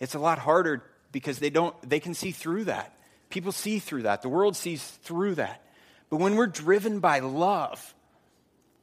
it's 0.00 0.14
a 0.14 0.18
lot 0.18 0.38
harder 0.38 0.82
because 1.12 1.38
they 1.38 1.50
don't 1.50 1.76
they 1.86 2.00
can 2.00 2.14
see 2.14 2.30
through 2.30 2.64
that. 2.64 2.96
People 3.28 3.52
see 3.52 3.78
through 3.78 4.04
that. 4.04 4.22
The 4.22 4.30
world 4.30 4.56
sees 4.56 4.82
through 4.82 5.34
that. 5.34 5.62
But 6.08 6.16
when 6.16 6.36
we're 6.36 6.46
driven 6.46 7.00
by 7.00 7.18
love, 7.18 7.94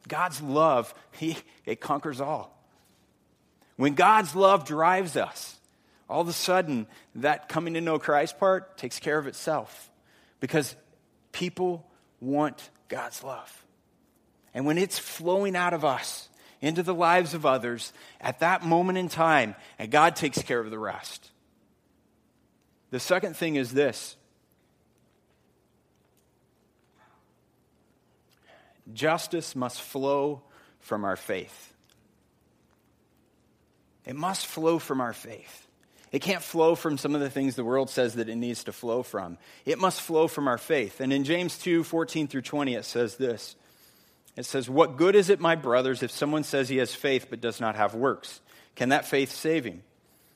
God's 0.08 0.40
love, 0.40 0.94
he, 1.14 1.36
it 1.66 1.82
conquers 1.82 2.22
all. 2.22 2.61
When 3.82 3.96
God's 3.96 4.36
love 4.36 4.66
drives 4.66 5.18
us, 5.18 5.60
all 6.08 6.22
of 6.22 6.28
a 6.28 6.34
sudden, 6.34 6.86
that 7.16 7.50
coming 7.50 7.74
to 7.74 7.82
know 7.82 7.98
Christ 7.98 8.38
part 8.38 8.78
takes 8.78 9.00
care 9.00 9.18
of 9.18 9.26
itself 9.26 9.90
because 10.40 10.76
people 11.32 11.90
want 12.20 12.70
God's 12.90 13.24
love. 13.24 13.66
And 14.54 14.68
when 14.68 14.78
it's 14.78 15.00
flowing 15.00 15.56
out 15.56 15.74
of 15.74 15.84
us 15.84 16.30
into 16.62 16.84
the 16.84 16.94
lives 16.94 17.34
of 17.34 17.44
others 17.44 17.92
at 18.20 18.42
that 18.42 18.64
moment 18.64 19.00
in 19.00 19.10
time, 19.10 19.56
and 19.80 19.90
God 19.90 20.16
takes 20.16 20.40
care 20.44 20.60
of 20.60 20.70
the 20.70 20.78
rest. 20.78 21.32
The 22.92 23.00
second 23.00 23.36
thing 23.36 23.56
is 23.56 23.72
this 23.72 24.16
justice 28.94 29.56
must 29.56 29.82
flow 29.82 30.44
from 30.82 31.04
our 31.04 31.16
faith. 31.16 31.71
It 34.06 34.16
must 34.16 34.48
flow 34.48 34.80
from 34.80 35.02
our 35.02 35.14
faith. 35.14 35.68
It 36.12 36.22
can't 36.22 36.44
flow 36.44 36.76
from 36.76 36.98
some 36.98 37.16
of 37.16 37.22
the 37.22 37.30
things 37.30 37.56
the 37.56 37.64
world 37.64 37.90
says 37.90 38.16
that 38.16 38.28
it 38.28 38.36
needs 38.36 38.66
to 38.66 38.74
flow 38.74 39.02
from. 39.02 39.38
It 39.66 39.80
must 39.80 40.02
flow 40.02 40.28
from 40.28 40.48
our 40.48 40.58
faith. 40.58 41.00
And 41.00 41.14
in 41.14 41.24
James 41.24 41.58
2 41.58 41.84
14 41.84 42.28
through 42.28 42.42
20, 42.42 42.76
it 42.76 42.86
says 42.86 43.16
this 43.16 43.56
It 44.36 44.46
says, 44.46 44.70
What 44.70 44.98
good 44.98 45.16
is 45.16 45.30
it, 45.30 45.40
my 45.40 45.56
brothers, 45.56 46.04
if 46.04 46.12
someone 46.12 46.44
says 46.44 46.68
he 46.68 46.78
has 46.78 46.94
faith 46.94 47.28
but 47.30 47.40
does 47.40 47.62
not 47.62 47.76
have 47.76 47.96
works? 47.96 48.42
Can 48.76 48.90
that 48.90 49.06
faith 49.06 49.32
save 49.32 49.64
him? 49.64 49.84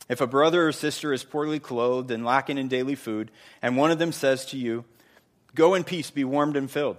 If 0.07 0.22
a 0.22 0.27
brother 0.27 0.67
or 0.67 0.72
sister 0.72 1.12
is 1.12 1.24
poorly 1.24 1.60
clothed 1.60 2.12
and 2.12 2.24
lacking 2.24 2.57
in 2.57 2.67
daily 2.67 2.95
food, 2.95 3.31
and 3.62 3.75
one 3.75 3.91
of 3.91 4.00
them 4.00 4.12
says 4.12 4.45
to 4.48 4.57
you, 4.57 4.86
Go 5.55 5.74
in 5.74 5.84
peace, 5.84 6.12
be 6.12 6.24
warmed 6.24 6.55
and 6.55 6.69
filled, 6.69 6.98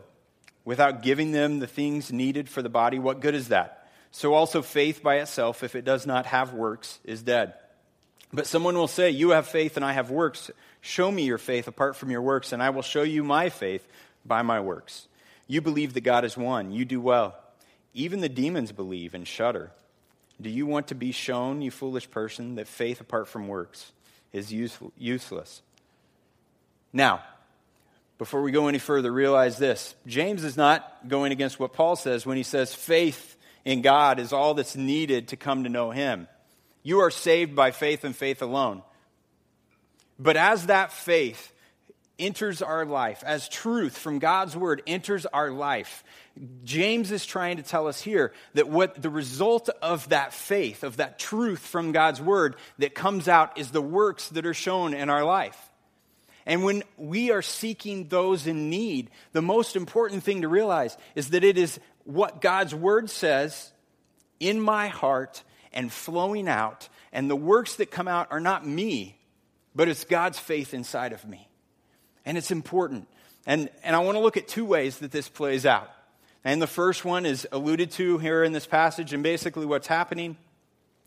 without 0.64 1.02
giving 1.02 1.32
them 1.32 1.60
the 1.60 1.66
things 1.66 2.12
needed 2.12 2.48
for 2.48 2.62
the 2.62 2.68
body, 2.68 2.98
what 2.98 3.20
good 3.20 3.34
is 3.34 3.48
that? 3.48 3.85
So 4.16 4.32
also 4.32 4.62
faith 4.62 5.02
by 5.02 5.16
itself, 5.16 5.62
if 5.62 5.74
it 5.74 5.84
does 5.84 6.06
not 6.06 6.24
have 6.24 6.54
works, 6.54 7.00
is 7.04 7.20
dead. 7.20 7.52
But 8.32 8.46
someone 8.46 8.74
will 8.74 8.88
say, 8.88 9.10
You 9.10 9.32
have 9.32 9.46
faith 9.46 9.76
and 9.76 9.84
I 9.84 9.92
have 9.92 10.10
works. 10.10 10.50
Show 10.80 11.12
me 11.12 11.24
your 11.24 11.36
faith 11.36 11.68
apart 11.68 11.96
from 11.96 12.10
your 12.10 12.22
works, 12.22 12.52
and 12.52 12.62
I 12.62 12.70
will 12.70 12.80
show 12.80 13.02
you 13.02 13.22
my 13.22 13.50
faith 13.50 13.86
by 14.24 14.40
my 14.40 14.58
works. 14.58 15.06
You 15.46 15.60
believe 15.60 15.92
that 15.92 16.00
God 16.00 16.24
is 16.24 16.34
one. 16.34 16.72
You 16.72 16.86
do 16.86 16.98
well. 16.98 17.36
Even 17.92 18.22
the 18.22 18.30
demons 18.30 18.72
believe 18.72 19.12
and 19.12 19.28
shudder. 19.28 19.70
Do 20.40 20.48
you 20.48 20.64
want 20.64 20.88
to 20.88 20.94
be 20.94 21.12
shown, 21.12 21.60
you 21.60 21.70
foolish 21.70 22.10
person, 22.10 22.54
that 22.54 22.68
faith 22.68 23.02
apart 23.02 23.28
from 23.28 23.48
works 23.48 23.92
is 24.32 24.50
useless? 24.50 25.60
Now, 26.90 27.22
before 28.16 28.40
we 28.40 28.50
go 28.50 28.68
any 28.68 28.78
further, 28.78 29.12
realize 29.12 29.58
this 29.58 29.94
James 30.06 30.42
is 30.42 30.56
not 30.56 31.06
going 31.06 31.32
against 31.32 31.60
what 31.60 31.74
Paul 31.74 31.96
says 31.96 32.24
when 32.24 32.38
he 32.38 32.44
says 32.44 32.74
faith 32.74 33.35
in 33.66 33.82
God 33.82 34.20
is 34.20 34.32
all 34.32 34.54
that's 34.54 34.76
needed 34.76 35.28
to 35.28 35.36
come 35.36 35.64
to 35.64 35.68
know 35.68 35.90
him. 35.90 36.28
You 36.84 37.00
are 37.00 37.10
saved 37.10 37.56
by 37.56 37.72
faith 37.72 38.04
and 38.04 38.14
faith 38.14 38.40
alone. 38.40 38.82
But 40.20 40.36
as 40.36 40.66
that 40.66 40.92
faith 40.92 41.52
enters 42.16 42.62
our 42.62 42.86
life, 42.86 43.24
as 43.26 43.48
truth 43.48 43.98
from 43.98 44.20
God's 44.20 44.56
word 44.56 44.82
enters 44.86 45.26
our 45.26 45.50
life, 45.50 46.04
James 46.62 47.10
is 47.10 47.26
trying 47.26 47.56
to 47.56 47.64
tell 47.64 47.88
us 47.88 48.00
here 48.00 48.32
that 48.54 48.68
what 48.68 49.02
the 49.02 49.10
result 49.10 49.68
of 49.82 50.08
that 50.10 50.32
faith, 50.32 50.84
of 50.84 50.98
that 50.98 51.18
truth 51.18 51.58
from 51.58 51.90
God's 51.90 52.22
word 52.22 52.54
that 52.78 52.94
comes 52.94 53.26
out 53.26 53.58
is 53.58 53.72
the 53.72 53.82
works 53.82 54.28
that 54.28 54.46
are 54.46 54.54
shown 54.54 54.94
in 54.94 55.10
our 55.10 55.24
life. 55.24 55.58
And 56.46 56.62
when 56.62 56.84
we 56.96 57.32
are 57.32 57.42
seeking 57.42 58.06
those 58.06 58.46
in 58.46 58.70
need, 58.70 59.10
the 59.32 59.42
most 59.42 59.74
important 59.74 60.22
thing 60.22 60.42
to 60.42 60.48
realize 60.48 60.96
is 61.16 61.30
that 61.30 61.42
it 61.42 61.58
is 61.58 61.80
what 62.06 62.40
God's 62.40 62.74
word 62.74 63.10
says 63.10 63.70
in 64.40 64.60
my 64.60 64.88
heart 64.88 65.42
and 65.72 65.92
flowing 65.92 66.48
out. 66.48 66.88
And 67.12 67.30
the 67.30 67.36
works 67.36 67.76
that 67.76 67.90
come 67.90 68.08
out 68.08 68.28
are 68.30 68.40
not 68.40 68.66
me, 68.66 69.18
but 69.74 69.88
it's 69.88 70.04
God's 70.04 70.38
faith 70.38 70.72
inside 70.72 71.12
of 71.12 71.24
me. 71.24 71.48
And 72.24 72.38
it's 72.38 72.50
important. 72.50 73.08
And, 73.46 73.70
and 73.82 73.94
I 73.94 74.00
want 74.00 74.16
to 74.16 74.20
look 74.20 74.36
at 74.36 74.48
two 74.48 74.64
ways 74.64 74.98
that 74.98 75.12
this 75.12 75.28
plays 75.28 75.66
out. 75.66 75.90
And 76.44 76.62
the 76.62 76.66
first 76.66 77.04
one 77.04 77.26
is 77.26 77.46
alluded 77.50 77.90
to 77.92 78.18
here 78.18 78.44
in 78.44 78.52
this 78.52 78.66
passage. 78.66 79.12
And 79.12 79.22
basically, 79.22 79.66
what's 79.66 79.86
happening 79.86 80.36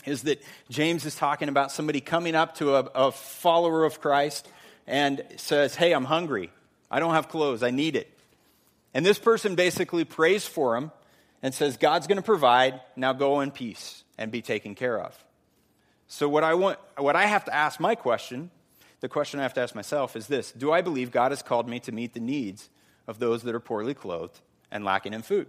is 0.05 0.23
that 0.23 0.41
James 0.69 1.05
is 1.05 1.15
talking 1.15 1.49
about 1.49 1.71
somebody 1.71 2.01
coming 2.01 2.35
up 2.35 2.55
to 2.55 2.75
a, 2.75 2.79
a 2.95 3.11
follower 3.11 3.85
of 3.85 4.01
Christ 4.01 4.47
and 4.85 5.23
says, 5.37 5.75
Hey, 5.75 5.93
I'm 5.93 6.05
hungry. 6.05 6.51
I 6.91 6.99
don't 6.99 7.13
have 7.13 7.29
clothes. 7.29 7.63
I 7.63 7.71
need 7.71 7.95
it. 7.95 8.18
And 8.93 9.05
this 9.05 9.19
person 9.19 9.55
basically 9.55 10.03
prays 10.03 10.45
for 10.45 10.75
him 10.75 10.91
and 11.41 11.53
says, 11.53 11.77
God's 11.77 12.07
going 12.07 12.17
to 12.17 12.23
provide. 12.23 12.81
Now 12.95 13.13
go 13.13 13.41
in 13.41 13.51
peace 13.51 14.03
and 14.17 14.31
be 14.31 14.41
taken 14.41 14.75
care 14.75 14.99
of. 14.99 15.17
So, 16.07 16.27
what 16.27 16.43
I, 16.43 16.55
want, 16.55 16.79
what 16.97 17.15
I 17.15 17.27
have 17.27 17.45
to 17.45 17.53
ask 17.53 17.79
my 17.79 17.93
question, 17.93 18.49
the 18.99 19.09
question 19.09 19.39
I 19.39 19.43
have 19.43 19.53
to 19.53 19.61
ask 19.61 19.75
myself 19.75 20.15
is 20.15 20.27
this 20.27 20.51
Do 20.51 20.71
I 20.71 20.81
believe 20.81 21.11
God 21.11 21.31
has 21.31 21.43
called 21.43 21.69
me 21.69 21.79
to 21.81 21.91
meet 21.91 22.13
the 22.13 22.19
needs 22.19 22.69
of 23.07 23.19
those 23.19 23.43
that 23.43 23.53
are 23.53 23.59
poorly 23.59 23.93
clothed 23.93 24.39
and 24.71 24.83
lacking 24.83 25.13
in 25.13 25.21
food? 25.21 25.47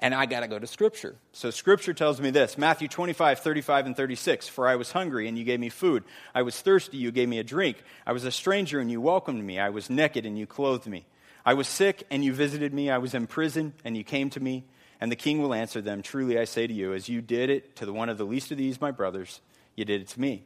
And 0.00 0.14
I 0.14 0.26
got 0.26 0.40
to 0.40 0.48
go 0.48 0.60
to 0.60 0.66
Scripture. 0.66 1.16
So, 1.32 1.50
Scripture 1.50 1.94
tells 1.94 2.20
me 2.20 2.30
this 2.30 2.58
Matthew 2.58 2.88
25, 2.88 3.38
35, 3.38 3.86
and 3.86 3.96
36. 3.96 4.48
For 4.48 4.66
I 4.66 4.74
was 4.74 4.90
hungry, 4.90 5.28
and 5.28 5.38
you 5.38 5.44
gave 5.44 5.60
me 5.60 5.68
food. 5.68 6.02
I 6.34 6.42
was 6.42 6.60
thirsty, 6.60 6.96
you 6.96 7.12
gave 7.12 7.28
me 7.28 7.38
a 7.38 7.44
drink. 7.44 7.76
I 8.04 8.12
was 8.12 8.24
a 8.24 8.32
stranger, 8.32 8.80
and 8.80 8.90
you 8.90 9.00
welcomed 9.00 9.44
me. 9.44 9.60
I 9.60 9.70
was 9.70 9.88
naked, 9.88 10.26
and 10.26 10.36
you 10.36 10.46
clothed 10.46 10.88
me. 10.88 11.06
I 11.44 11.54
was 11.54 11.68
sick, 11.68 12.04
and 12.10 12.24
you 12.24 12.32
visited 12.32 12.74
me. 12.74 12.90
I 12.90 12.98
was 12.98 13.14
in 13.14 13.26
prison, 13.26 13.72
and 13.84 13.96
you 13.96 14.04
came 14.04 14.30
to 14.30 14.40
me. 14.40 14.64
And 15.00 15.12
the 15.12 15.16
king 15.16 15.40
will 15.40 15.54
answer 15.54 15.80
them 15.80 16.02
Truly 16.02 16.38
I 16.38 16.44
say 16.44 16.66
to 16.66 16.72
you, 16.72 16.92
as 16.92 17.08
you 17.08 17.20
did 17.20 17.50
it 17.50 17.76
to 17.76 17.86
the 17.86 17.92
one 17.92 18.08
of 18.08 18.18
the 18.18 18.26
least 18.26 18.50
of 18.50 18.58
these, 18.58 18.80
my 18.80 18.90
brothers, 18.90 19.40
you 19.76 19.84
did 19.84 20.00
it 20.00 20.08
to 20.08 20.20
me. 20.20 20.44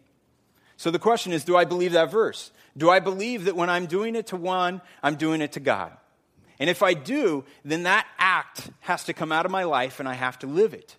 So 0.76 0.90
the 0.90 0.98
question 0.98 1.32
is 1.32 1.44
do 1.44 1.56
I 1.56 1.64
believe 1.64 1.92
that 1.92 2.10
verse? 2.10 2.50
Do 2.76 2.90
I 2.90 3.00
believe 3.00 3.44
that 3.44 3.56
when 3.56 3.70
I'm 3.70 3.86
doing 3.86 4.16
it 4.16 4.28
to 4.28 4.36
one, 4.36 4.80
I'm 5.02 5.16
doing 5.16 5.40
it 5.40 5.52
to 5.52 5.60
God? 5.60 5.96
And 6.58 6.68
if 6.70 6.82
I 6.82 6.94
do, 6.94 7.44
then 7.64 7.84
that 7.84 8.06
act 8.18 8.70
has 8.80 9.04
to 9.04 9.12
come 9.12 9.32
out 9.32 9.46
of 9.46 9.52
my 9.52 9.64
life 9.64 10.00
and 10.00 10.08
I 10.08 10.14
have 10.14 10.38
to 10.40 10.46
live 10.46 10.74
it. 10.74 10.96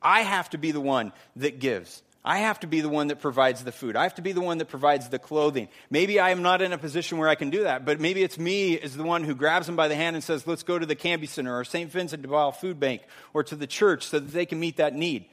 I 0.00 0.22
have 0.22 0.50
to 0.50 0.58
be 0.58 0.72
the 0.72 0.80
one 0.80 1.12
that 1.36 1.58
gives. 1.58 2.02
I 2.24 2.38
have 2.38 2.60
to 2.60 2.68
be 2.68 2.80
the 2.80 2.88
one 2.88 3.08
that 3.08 3.20
provides 3.20 3.64
the 3.64 3.72
food. 3.72 3.96
I 3.96 4.04
have 4.04 4.14
to 4.14 4.22
be 4.22 4.30
the 4.30 4.40
one 4.40 4.58
that 4.58 4.68
provides 4.68 5.08
the 5.08 5.18
clothing. 5.18 5.68
Maybe 5.90 6.20
I 6.20 6.30
am 6.30 6.42
not 6.42 6.62
in 6.62 6.72
a 6.72 6.78
position 6.78 7.18
where 7.18 7.28
I 7.28 7.34
can 7.34 7.50
do 7.50 7.64
that, 7.64 7.84
but 7.84 7.98
maybe 7.98 8.22
it's 8.22 8.38
me 8.38 8.78
as 8.78 8.96
the 8.96 9.02
one 9.02 9.24
who 9.24 9.34
grabs 9.34 9.66
them 9.66 9.74
by 9.74 9.88
the 9.88 9.96
hand 9.96 10.14
and 10.14 10.22
says, 10.22 10.46
let's 10.46 10.62
go 10.62 10.78
to 10.78 10.86
the 10.86 10.94
Canby 10.94 11.26
Center 11.26 11.58
or 11.58 11.64
St. 11.64 11.90
Vincent 11.90 12.22
de 12.22 12.28
Paul 12.28 12.52
Food 12.52 12.78
Bank 12.78 13.02
or 13.34 13.42
to 13.42 13.56
the 13.56 13.66
church 13.66 14.06
so 14.06 14.20
that 14.20 14.30
they 14.30 14.46
can 14.46 14.60
meet 14.60 14.76
that 14.76 14.94
need. 14.94 15.26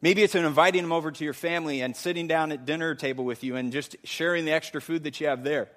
Maybe 0.00 0.22
it's 0.22 0.34
in 0.34 0.46
inviting 0.46 0.82
them 0.82 0.92
over 0.92 1.10
to 1.10 1.24
your 1.24 1.34
family 1.34 1.82
and 1.82 1.94
sitting 1.94 2.26
down 2.26 2.50
at 2.50 2.64
dinner 2.64 2.94
table 2.94 3.24
with 3.24 3.44
you 3.44 3.56
and 3.56 3.70
just 3.70 3.96
sharing 4.04 4.46
the 4.46 4.52
extra 4.52 4.80
food 4.80 5.04
that 5.04 5.20
you 5.20 5.26
have 5.26 5.44
there. 5.44 5.68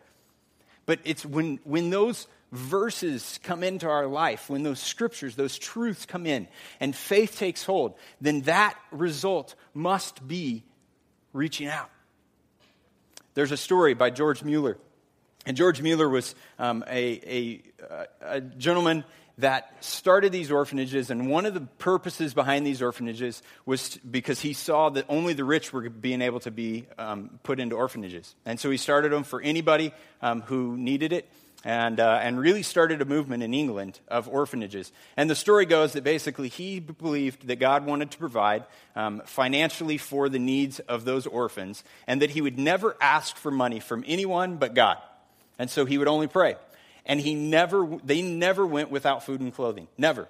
But 0.85 0.99
it's 1.03 1.25
when, 1.25 1.59
when 1.65 1.89
those 1.89 2.27
verses 2.51 3.39
come 3.43 3.63
into 3.63 3.87
our 3.87 4.07
life, 4.07 4.49
when 4.49 4.63
those 4.63 4.79
scriptures, 4.79 5.35
those 5.35 5.57
truths 5.57 6.05
come 6.05 6.25
in, 6.25 6.47
and 6.79 6.95
faith 6.95 7.37
takes 7.37 7.63
hold, 7.63 7.95
then 8.19 8.41
that 8.41 8.77
result 8.91 9.55
must 9.73 10.27
be 10.27 10.63
reaching 11.33 11.67
out. 11.67 11.89
There's 13.35 13.51
a 13.51 13.57
story 13.57 13.93
by 13.93 14.09
George 14.09 14.43
Mueller. 14.43 14.77
And 15.45 15.55
George 15.55 15.81
Mueller 15.81 16.09
was 16.09 16.35
um, 16.57 16.83
a, 16.87 17.61
a, 17.89 18.07
a 18.21 18.41
gentleman 18.41 19.03
that 19.37 19.73
started 19.79 20.33
these 20.33 20.51
orphanages, 20.51 21.09
and 21.09 21.29
one 21.29 21.45
of 21.45 21.53
the 21.53 21.61
purposes 21.61 22.33
behind 22.33 22.67
these 22.67 22.81
orphanages 22.81 23.41
was 23.65 23.97
because 23.97 24.41
he 24.41 24.51
saw 24.51 24.89
that 24.89 25.05
only 25.07 25.31
the 25.31 25.45
rich 25.45 25.71
were 25.71 25.89
being 25.89 26.21
able 26.21 26.41
to 26.41 26.51
be 26.51 26.85
um, 26.97 27.39
put 27.43 27.57
into 27.57 27.75
orphanages. 27.75 28.35
And 28.45 28.59
so 28.59 28.69
he 28.69 28.75
started 28.75 29.13
them 29.13 29.23
for 29.23 29.39
anybody 29.41 29.93
um, 30.21 30.41
who 30.41 30.75
needed 30.75 31.13
it 31.13 31.29
and, 31.63 31.99
uh, 31.99 32.19
and 32.21 32.39
really 32.39 32.63
started 32.63 33.01
a 33.01 33.05
movement 33.05 33.43
in 33.43 33.53
England 33.53 33.99
of 34.07 34.29
orphanages. 34.29 34.91
And 35.17 35.29
the 35.29 35.35
story 35.35 35.65
goes 35.65 35.93
that 35.93 36.03
basically 36.03 36.47
he 36.47 36.79
believed 36.79 37.47
that 37.47 37.57
God 37.57 37.85
wanted 37.85 38.11
to 38.11 38.17
provide 38.17 38.63
um, 38.95 39.21
financially 39.25 39.97
for 39.97 40.29
the 40.29 40.39
needs 40.39 40.79
of 40.79 41.05
those 41.05 41.27
orphans, 41.27 41.83
and 42.07 42.21
that 42.21 42.31
he 42.31 42.41
would 42.41 42.57
never 42.57 42.95
ask 43.01 43.35
for 43.35 43.51
money 43.51 43.79
from 43.79 44.03
anyone 44.07 44.57
but 44.57 44.73
God. 44.73 44.97
And 45.57 45.69
so 45.69 45.85
he 45.85 45.97
would 45.97 46.07
only 46.07 46.27
pray. 46.27 46.55
And 47.05 47.19
he 47.19 47.35
never, 47.35 47.87
they 48.03 48.21
never 48.21 48.65
went 48.65 48.91
without 48.91 49.25
food 49.25 49.41
and 49.41 49.53
clothing. 49.53 49.87
Never. 49.97 50.27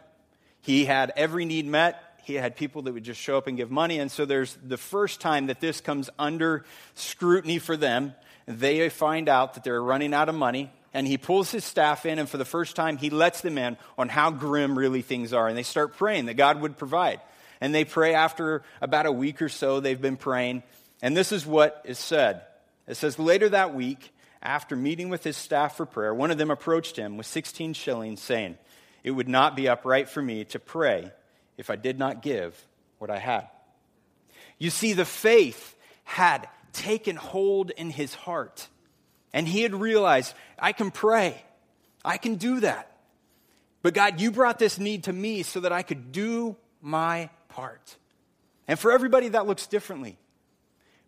He 0.61 0.85
had 0.85 1.11
every 1.15 1.45
need 1.45 1.65
met. 1.65 2.03
He 2.23 2.35
had 2.35 2.55
people 2.55 2.83
that 2.83 2.93
would 2.93 3.03
just 3.03 3.19
show 3.19 3.37
up 3.37 3.47
and 3.47 3.57
give 3.57 3.71
money. 3.71 3.99
And 3.99 4.11
so 4.11 4.25
there's 4.25 4.57
the 4.65 4.77
first 4.77 5.19
time 5.19 5.47
that 5.47 5.59
this 5.59 5.81
comes 5.81 6.09
under 6.17 6.63
scrutiny 6.95 7.59
for 7.59 7.75
them 7.75 8.13
they 8.49 8.89
find 8.89 9.29
out 9.29 9.53
that 9.53 9.63
they're 9.63 9.81
running 9.81 10.11
out 10.11 10.27
of 10.27 10.33
money. 10.33 10.71
And 10.93 11.05
he 11.05 11.17
pulls 11.17 11.51
his 11.51 11.63
staff 11.63 12.05
in, 12.05 12.17
and 12.17 12.27
for 12.27 12.37
the 12.37 12.45
first 12.45 12.75
time, 12.75 12.97
he 12.97 13.09
lets 13.09 13.41
them 13.41 13.57
in 13.57 13.77
on 13.97 14.09
how 14.09 14.31
grim 14.31 14.77
really 14.77 15.01
things 15.01 15.33
are. 15.33 15.47
And 15.47 15.57
they 15.57 15.63
start 15.63 15.97
praying 15.97 16.25
that 16.25 16.33
God 16.33 16.61
would 16.61 16.77
provide. 16.77 17.21
And 17.61 17.75
they 17.75 17.85
pray 17.85 18.13
after 18.15 18.63
about 18.81 19.05
a 19.05 19.11
week 19.11 19.41
or 19.41 19.49
so, 19.49 19.79
they've 19.79 20.01
been 20.01 20.17
praying. 20.17 20.63
And 21.01 21.15
this 21.15 21.31
is 21.31 21.45
what 21.45 21.81
is 21.85 21.99
said 21.99 22.41
it 22.87 22.95
says, 22.95 23.19
Later 23.19 23.49
that 23.49 23.75
week, 23.75 24.11
after 24.41 24.75
meeting 24.75 25.09
with 25.09 25.23
his 25.23 25.37
staff 25.37 25.77
for 25.77 25.85
prayer, 25.85 26.13
one 26.13 26.31
of 26.31 26.37
them 26.37 26.51
approached 26.51 26.95
him 26.95 27.17
with 27.17 27.27
16 27.27 27.73
shillings, 27.73 28.21
saying, 28.21 28.57
It 29.03 29.11
would 29.11 29.29
not 29.29 29.55
be 29.55 29.69
upright 29.69 30.09
for 30.09 30.21
me 30.21 30.43
to 30.45 30.59
pray 30.59 31.11
if 31.55 31.69
I 31.69 31.75
did 31.75 31.99
not 31.99 32.23
give 32.23 32.59
what 32.97 33.11
I 33.11 33.19
had. 33.19 33.47
You 34.57 34.71
see, 34.71 34.93
the 34.93 35.05
faith 35.05 35.75
had 36.03 36.47
taken 36.73 37.15
hold 37.15 37.69
in 37.69 37.91
his 37.91 38.13
heart. 38.13 38.67
And 39.33 39.47
he 39.47 39.61
had 39.61 39.75
realized, 39.75 40.33
I 40.57 40.71
can 40.71 40.91
pray. 40.91 41.41
I 42.03 42.17
can 42.17 42.35
do 42.35 42.61
that. 42.61 42.91
But 43.81 43.93
God, 43.93 44.19
you 44.19 44.31
brought 44.31 44.59
this 44.59 44.77
need 44.77 45.05
to 45.05 45.13
me 45.13 45.43
so 45.43 45.61
that 45.61 45.71
I 45.71 45.83
could 45.83 46.11
do 46.11 46.57
my 46.81 47.29
part. 47.49 47.97
And 48.67 48.77
for 48.77 48.91
everybody, 48.91 49.29
that 49.29 49.47
looks 49.47 49.67
differently. 49.67 50.17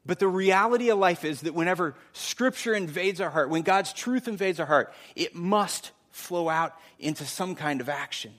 But 0.05 0.19
the 0.19 0.27
reality 0.27 0.89
of 0.89 0.97
life 0.97 1.23
is 1.23 1.41
that 1.41 1.53
whenever 1.53 1.95
Scripture 2.13 2.73
invades 2.73 3.21
our 3.21 3.29
heart, 3.29 3.49
when 3.49 3.61
God's 3.61 3.93
truth 3.93 4.27
invades 4.27 4.59
our 4.59 4.65
heart, 4.65 4.93
it 5.15 5.35
must 5.35 5.91
flow 6.09 6.49
out 6.49 6.73
into 6.99 7.25
some 7.25 7.55
kind 7.55 7.81
of 7.81 7.89
action. 7.89 8.33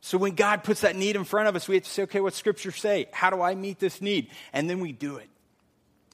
So 0.00 0.18
when 0.18 0.34
God 0.34 0.64
puts 0.64 0.82
that 0.82 0.96
need 0.96 1.16
in 1.16 1.24
front 1.24 1.48
of 1.48 1.56
us, 1.56 1.68
we 1.68 1.76
have 1.76 1.84
to 1.84 1.90
say, 1.90 2.02
okay, 2.02 2.20
what 2.20 2.34
Scripture 2.34 2.72
say? 2.72 3.06
How 3.12 3.30
do 3.30 3.40
I 3.40 3.54
meet 3.54 3.78
this 3.78 4.02
need? 4.02 4.28
And 4.52 4.68
then 4.68 4.80
we 4.80 4.92
do 4.92 5.16
it. 5.16 5.28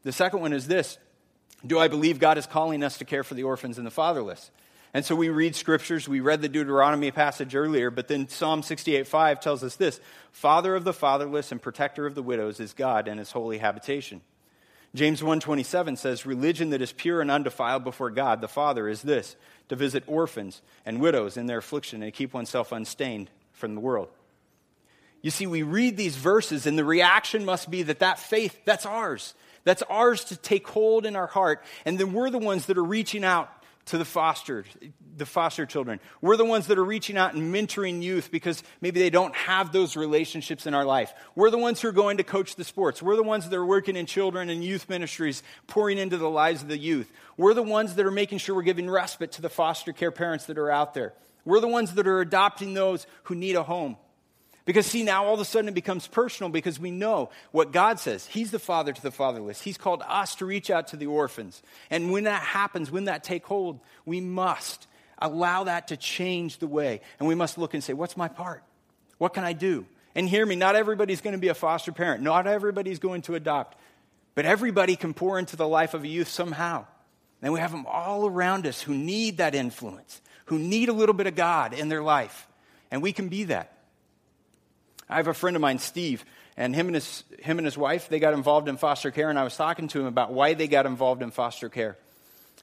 The 0.03 0.13
second 0.13 0.41
one 0.41 0.53
is 0.53 0.67
this 0.67 0.99
Do 1.67 1.79
I 1.79 1.89
believe 1.89 2.19
God 2.19 2.39
is 2.39 2.47
calling 2.47 2.83
us 2.83 2.99
to 2.99 3.05
care 3.05 3.25
for 3.25 3.35
the 3.35 3.45
orphans 3.45 3.79
and 3.79 3.87
the 3.87 3.91
fatherless? 3.91 4.51
And 4.93 5.05
so 5.05 5.15
we 5.15 5.29
read 5.29 5.55
scriptures. 5.55 6.09
We 6.09 6.21
read 6.21 6.43
the 6.43 6.49
Deuteronomy 6.49 7.11
passage 7.11 7.55
earlier, 7.55 7.91
but 7.91 8.09
then 8.09 8.29
Psalm 8.29 8.63
68 8.63 9.07
5 9.07 9.41
tells 9.41 9.63
us 9.63 9.77
this 9.77 10.01
Father 10.33 10.75
of 10.75 10.85
the 10.85 10.93
fatherless 10.93 11.53
and 11.53 11.63
protector 11.63 12.07
of 12.07 12.15
the 12.15 12.23
widows 12.23 12.59
is 12.61 12.73
God 12.73 13.07
and 13.07 13.19
his 13.19 13.33
holy 13.33 13.59
habitation. 13.59 14.21
James 14.95 15.23
1:27 15.23 15.97
says 15.97 16.27
religion 16.27 16.71
that 16.71 16.83
is 16.83 16.93
pure 16.93 17.21
and 17.21 17.31
undefiled 17.31 17.85
before 17.85 18.11
God 18.11 18.41
the 18.41 18.49
Father 18.49 18.89
is 18.89 19.03
this 19.03 19.37
to 19.69 19.77
visit 19.77 20.03
orphans 20.09 20.63
and 20.85 21.01
widows 21.01 21.37
in 21.37 21.47
their 21.47 21.59
affliction 21.59 22.03
and 22.03 22.13
keep 22.13 22.35
oneself 22.35 22.73
unstained 22.73 23.31
from 23.53 23.77
the 23.77 23.81
world. 23.81 24.09
You 25.23 25.31
see 25.31 25.47
we 25.47 25.63
read 25.63 25.97
these 25.97 26.17
verses 26.17 26.67
and 26.67 26.77
the 26.77 26.85
reaction 26.85 27.45
must 27.45 27.71
be 27.71 27.85
that 27.85 28.01
that 28.01 28.19
faith 28.19 28.59
that's 28.65 28.87
ours. 28.87 29.35
That's 29.65 29.83
ours 29.83 30.25
to 30.25 30.37
take 30.37 30.67
hold 30.67 31.07
in 31.07 31.17
our 31.17 31.27
heart. 31.27 31.65
And 31.85 31.99
then 31.99 32.13
we're 32.13 32.31
the 32.31 32.39
ones 32.39 32.67
that 32.67 32.79
are 32.79 32.85
reaching 32.85 33.25
out 33.25 33.51
to 33.87 33.99
the 33.99 34.05
foster, 34.05 34.65
the 35.17 35.27
foster 35.27 35.67
children. 35.67 36.01
We're 36.21 36.37
the 36.37 36.45
ones 36.45 36.69
that 36.69 36.79
are 36.79 36.85
reaching 36.85 37.17
out 37.17 37.35
and 37.35 37.53
mentoring 37.53 38.03
youth 38.03 38.31
because 38.31 38.63
maybe 38.81 39.01
they 39.01 39.11
don't 39.11 39.35
have 39.35 39.73
those 39.73 39.97
relationships 39.97 40.67
in 40.67 40.75
our 40.75 40.85
life. 40.85 41.13
We're 41.35 41.51
the 41.51 41.59
ones 41.59 41.81
who 41.81 41.89
are 41.89 41.93
going 41.93 42.19
to 42.19 42.23
coach 42.23 42.55
the 42.55 42.65
sports. 42.65 43.03
We're 43.03 43.17
the 43.17 43.23
ones 43.23 43.49
that 43.49 43.57
are 43.57 43.67
working 43.67 43.97
in 43.97 44.07
children 44.07 44.49
and 44.49 44.63
youth 44.63 44.89
ministries, 44.89 45.43
pouring 45.67 45.99
into 45.99 46.19
the 46.19 46.31
lives 46.31 46.63
of 46.63 46.69
the 46.69 46.79
youth. 46.79 47.11
We're 47.37 47.55
the 47.55 47.63
ones 47.63 47.95
that 47.97 48.07
are 48.07 48.13
making 48.13 48.39
sure 48.39 48.55
we're 48.55 48.63
giving 48.63 48.89
respite 48.89 49.33
to 49.33 49.43
the 49.43 49.51
foster 49.51 49.93
care 49.93 50.13
parents 50.13 50.47
that 50.47 50.59
are 50.59 50.71
out 50.71 50.95
there. 50.95 51.15
We're 51.45 51.61
the 51.61 51.69
ones 51.69 51.95
that 51.95 52.07
are 52.07 52.21
adopting 52.21 52.75
those 52.75 53.07
who 53.25 53.35
need 53.35 53.57
a 53.57 53.63
home. 53.63 53.97
Because, 54.65 54.87
see, 54.87 55.03
now 55.03 55.25
all 55.25 55.35
of 55.35 55.41
a 55.41 55.45
sudden 55.45 55.69
it 55.69 55.75
becomes 55.75 56.07
personal 56.07 56.51
because 56.51 56.79
we 56.79 56.91
know 56.91 57.31
what 57.51 57.73
God 57.73 57.99
says. 57.99 58.27
He's 58.27 58.51
the 58.51 58.59
father 58.59 58.93
to 58.93 59.03
the 59.03 59.11
fatherless. 59.11 59.63
He's 59.63 59.79
called 59.79 60.03
us 60.07 60.35
to 60.37 60.47
reach 60.47 60.71
out 60.71 60.89
to 60.89 60.97
the 60.97 61.07
orphans. 61.07 61.63
And 61.89 62.13
when 62.13 62.25
that 62.25 62.43
happens, 62.43 62.91
when 62.91 63.05
that 63.05 63.25
take 63.25 63.47
hold, 63.47 63.81
we 64.05 64.21
must 64.21 64.87
allow 65.19 65.65
that 65.65 65.89
to 65.89 65.97
change 65.97 66.59
the 66.59 66.67
way. 66.67 67.01
And 67.19 67.27
we 67.27 67.35
must 67.35 67.59
look 67.59 67.75
and 67.75 67.83
say, 67.83 67.95
what's 67.95 68.17
my 68.17 68.29
part? 68.29 68.63
What 69.19 69.35
can 69.35 69.45
I 69.45 69.55
do? 69.55 69.87
And 70.15 70.29
hear 70.29 70.45
me, 70.45 70.57
not 70.57 70.77
everybody's 70.77 71.21
going 71.21 71.35
to 71.35 71.41
be 71.41 71.49
a 71.49 71.55
foster 71.55 71.93
parent. 71.93 72.23
Not 72.23 72.47
everybody's 72.47 72.99
going 72.99 73.23
to 73.23 73.35
adopt. 73.35 73.79
But 74.35 74.45
everybody 74.45 74.97
can 74.97 75.15
pour 75.15 75.39
into 75.39 75.57
the 75.57 75.69
life 75.69 75.95
of 75.95 76.05
a 76.05 76.09
youth 76.09 76.29
somehow. 76.29 76.87
And 77.43 77.53
we 77.53 77.61
have 77.61 77.71
them 77.71 77.87
all 77.87 78.27
around 78.27 78.67
us 78.67 78.83
who 78.83 78.95
need 78.95 79.39
that 79.39 79.55
influence, 79.55 80.21
who 80.47 80.59
need 80.59 80.89
a 80.89 80.93
little 80.93 81.15
bit 81.15 81.27
of 81.27 81.35
God 81.35 81.73
in 81.73 81.89
their 81.89 82.03
life. 82.03 82.47
And 82.91 83.03
we 83.03 83.13
can 83.13 83.29
be 83.29 83.45
that. 83.45 83.73
I 85.11 85.17
have 85.17 85.27
a 85.27 85.35
friend 85.35 85.57
of 85.57 85.61
mine, 85.61 85.81
Steve, 85.81 86.25
and 86.57 86.75
him 86.75 86.87
and 86.87 86.95
his, 86.95 87.25
him 87.41 87.59
and 87.59 87.67
his 87.67 87.77
wife, 87.77 88.09
they 88.09 88.21
got 88.21 88.33
involved 88.33 88.69
in 88.69 88.77
foster 88.77 89.11
care, 89.11 89.29
and 89.29 89.39
I 89.39 89.45
was 89.45 89.57
talking 89.57 89.89
to 89.89 90.01
him 90.01 90.07
about 90.07 90.33
why 90.33 90.55
they 90.55 90.69
got 90.69 90.87
involved 90.87 91.21
in 91.21 91.33
foster 91.33 91.69
care. 91.69 91.97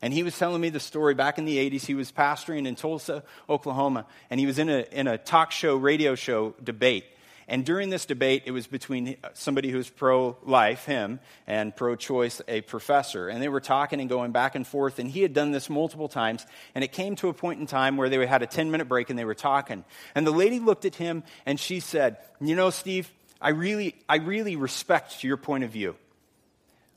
And 0.02 0.14
he 0.14 0.24
was 0.24 0.38
telling 0.38 0.62
me 0.62 0.70
the 0.70 0.80
story 0.80 1.14
back 1.14 1.38
in 1.38 1.46
the 1.46 1.58
80s. 1.58 1.86
He 1.86 1.96
was 1.96 2.12
pastoring 2.12 2.68
in 2.68 2.76
Tulsa, 2.76 3.24
Oklahoma, 3.50 4.06
and 4.30 4.40
he 4.40 4.46
was 4.46 4.60
in 4.60 4.70
a, 4.70 4.86
in 4.92 5.08
a 5.08 5.18
talk 5.18 5.52
show, 5.52 5.76
radio 5.76 6.16
show 6.16 6.54
debate. 6.64 7.06
And 7.50 7.66
during 7.66 7.90
this 7.90 8.06
debate, 8.06 8.44
it 8.46 8.52
was 8.52 8.68
between 8.68 9.16
somebody 9.34 9.72
who's 9.72 9.90
pro 9.90 10.36
life, 10.44 10.84
him, 10.84 11.22
and 11.46 11.74
pro 11.74 11.96
choice, 11.96 12.42
a 12.48 12.60
professor. 12.62 13.30
And 13.30 13.42
they 13.42 13.48
were 13.48 13.62
talking 13.62 14.02
and 14.02 14.10
going 14.10 14.34
back 14.34 14.56
and 14.56 14.68
forth. 14.68 15.00
And 15.00 15.10
he 15.10 15.22
had 15.22 15.34
done 15.34 15.52
this 15.52 15.70
multiple 15.70 16.10
times. 16.10 16.46
And 16.76 16.84
it 16.84 16.92
came 16.92 17.16
to 17.18 17.30
a 17.30 17.34
point 17.34 17.62
in 17.62 17.66
time 17.66 17.96
where 17.96 18.10
they 18.10 18.26
had 18.26 18.44
a 18.44 18.48
10 18.48 18.70
minute 18.70 18.90
break 18.90 19.10
and 19.10 19.18
they 19.18 19.24
were 19.24 19.34
talking. 19.34 19.86
And 20.14 20.28
the 20.28 20.32
lady 20.32 20.60
looked 20.60 20.84
at 20.84 20.96
him 20.96 21.24
and 21.46 21.58
she 21.58 21.80
said, 21.80 22.18
You 22.42 22.56
know, 22.56 22.70
Steve, 22.70 23.10
I 23.40 23.50
really, 23.50 23.96
I 24.10 24.18
really 24.18 24.58
respect 24.58 25.24
your 25.24 25.38
point 25.38 25.64
of 25.64 25.70
view. 25.70 25.96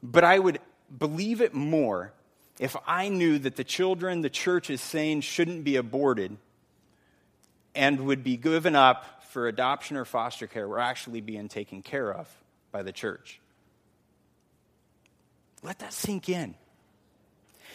But 0.03 0.25
I 0.25 0.37
would 0.37 0.59
believe 0.97 1.41
it 1.41 1.55
more 1.55 2.13
if 2.59 2.77
I 2.89 3.09
knew 3.09 3.39
that 3.39 3.55
the 3.55 3.65
children 3.65 4.23
the 4.23 4.31
church 4.31 4.69
is 4.69 4.81
saying 4.81 5.21
shouldn't 5.21 5.63
be 5.63 5.77
aborted 5.77 6.37
and 7.75 8.01
would 8.07 8.25
be 8.25 8.37
given 8.37 8.75
up 8.75 9.20
for 9.31 9.49
adoption 9.49 9.97
or 9.97 10.05
foster 10.05 10.47
care 10.47 10.69
were 10.69 10.79
actually 10.79 11.21
being 11.21 11.49
taken 11.49 11.83
care 11.83 12.13
of 12.13 12.29
by 12.73 12.83
the 12.83 12.93
church. 12.93 13.41
Let 15.63 15.79
that 15.81 15.93
sink 15.93 16.29
in. 16.29 16.55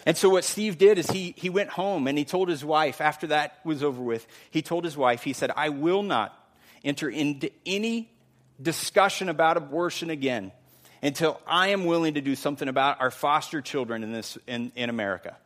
And 0.05 0.15
so, 0.15 0.29
what 0.29 0.43
Steve 0.43 0.77
did 0.77 0.99
is 0.99 1.09
he, 1.09 1.33
he 1.35 1.49
went 1.49 1.69
home 1.69 2.07
and 2.07 2.17
he 2.17 2.25
told 2.25 2.47
his 2.47 2.63
wife, 2.63 3.01
after 3.01 3.27
that 3.27 3.59
was 3.63 3.81
over 3.81 4.01
with, 4.01 4.27
he 4.51 4.61
told 4.61 4.83
his 4.83 4.95
wife, 4.95 5.23
he 5.23 5.33
said, 5.33 5.51
I 5.55 5.69
will 5.69 6.03
not 6.03 6.37
enter 6.83 7.09
into 7.09 7.49
any 7.65 8.11
discussion 8.61 9.29
about 9.29 9.57
abortion 9.57 10.09
again 10.11 10.51
until 11.01 11.41
I 11.47 11.69
am 11.69 11.85
willing 11.85 12.15
to 12.15 12.21
do 12.21 12.35
something 12.35 12.67
about 12.67 13.01
our 13.01 13.11
foster 13.11 13.61
children 13.61 14.03
in, 14.03 14.11
this, 14.11 14.37
in, 14.47 14.71
in 14.75 14.89
America. 14.89 15.37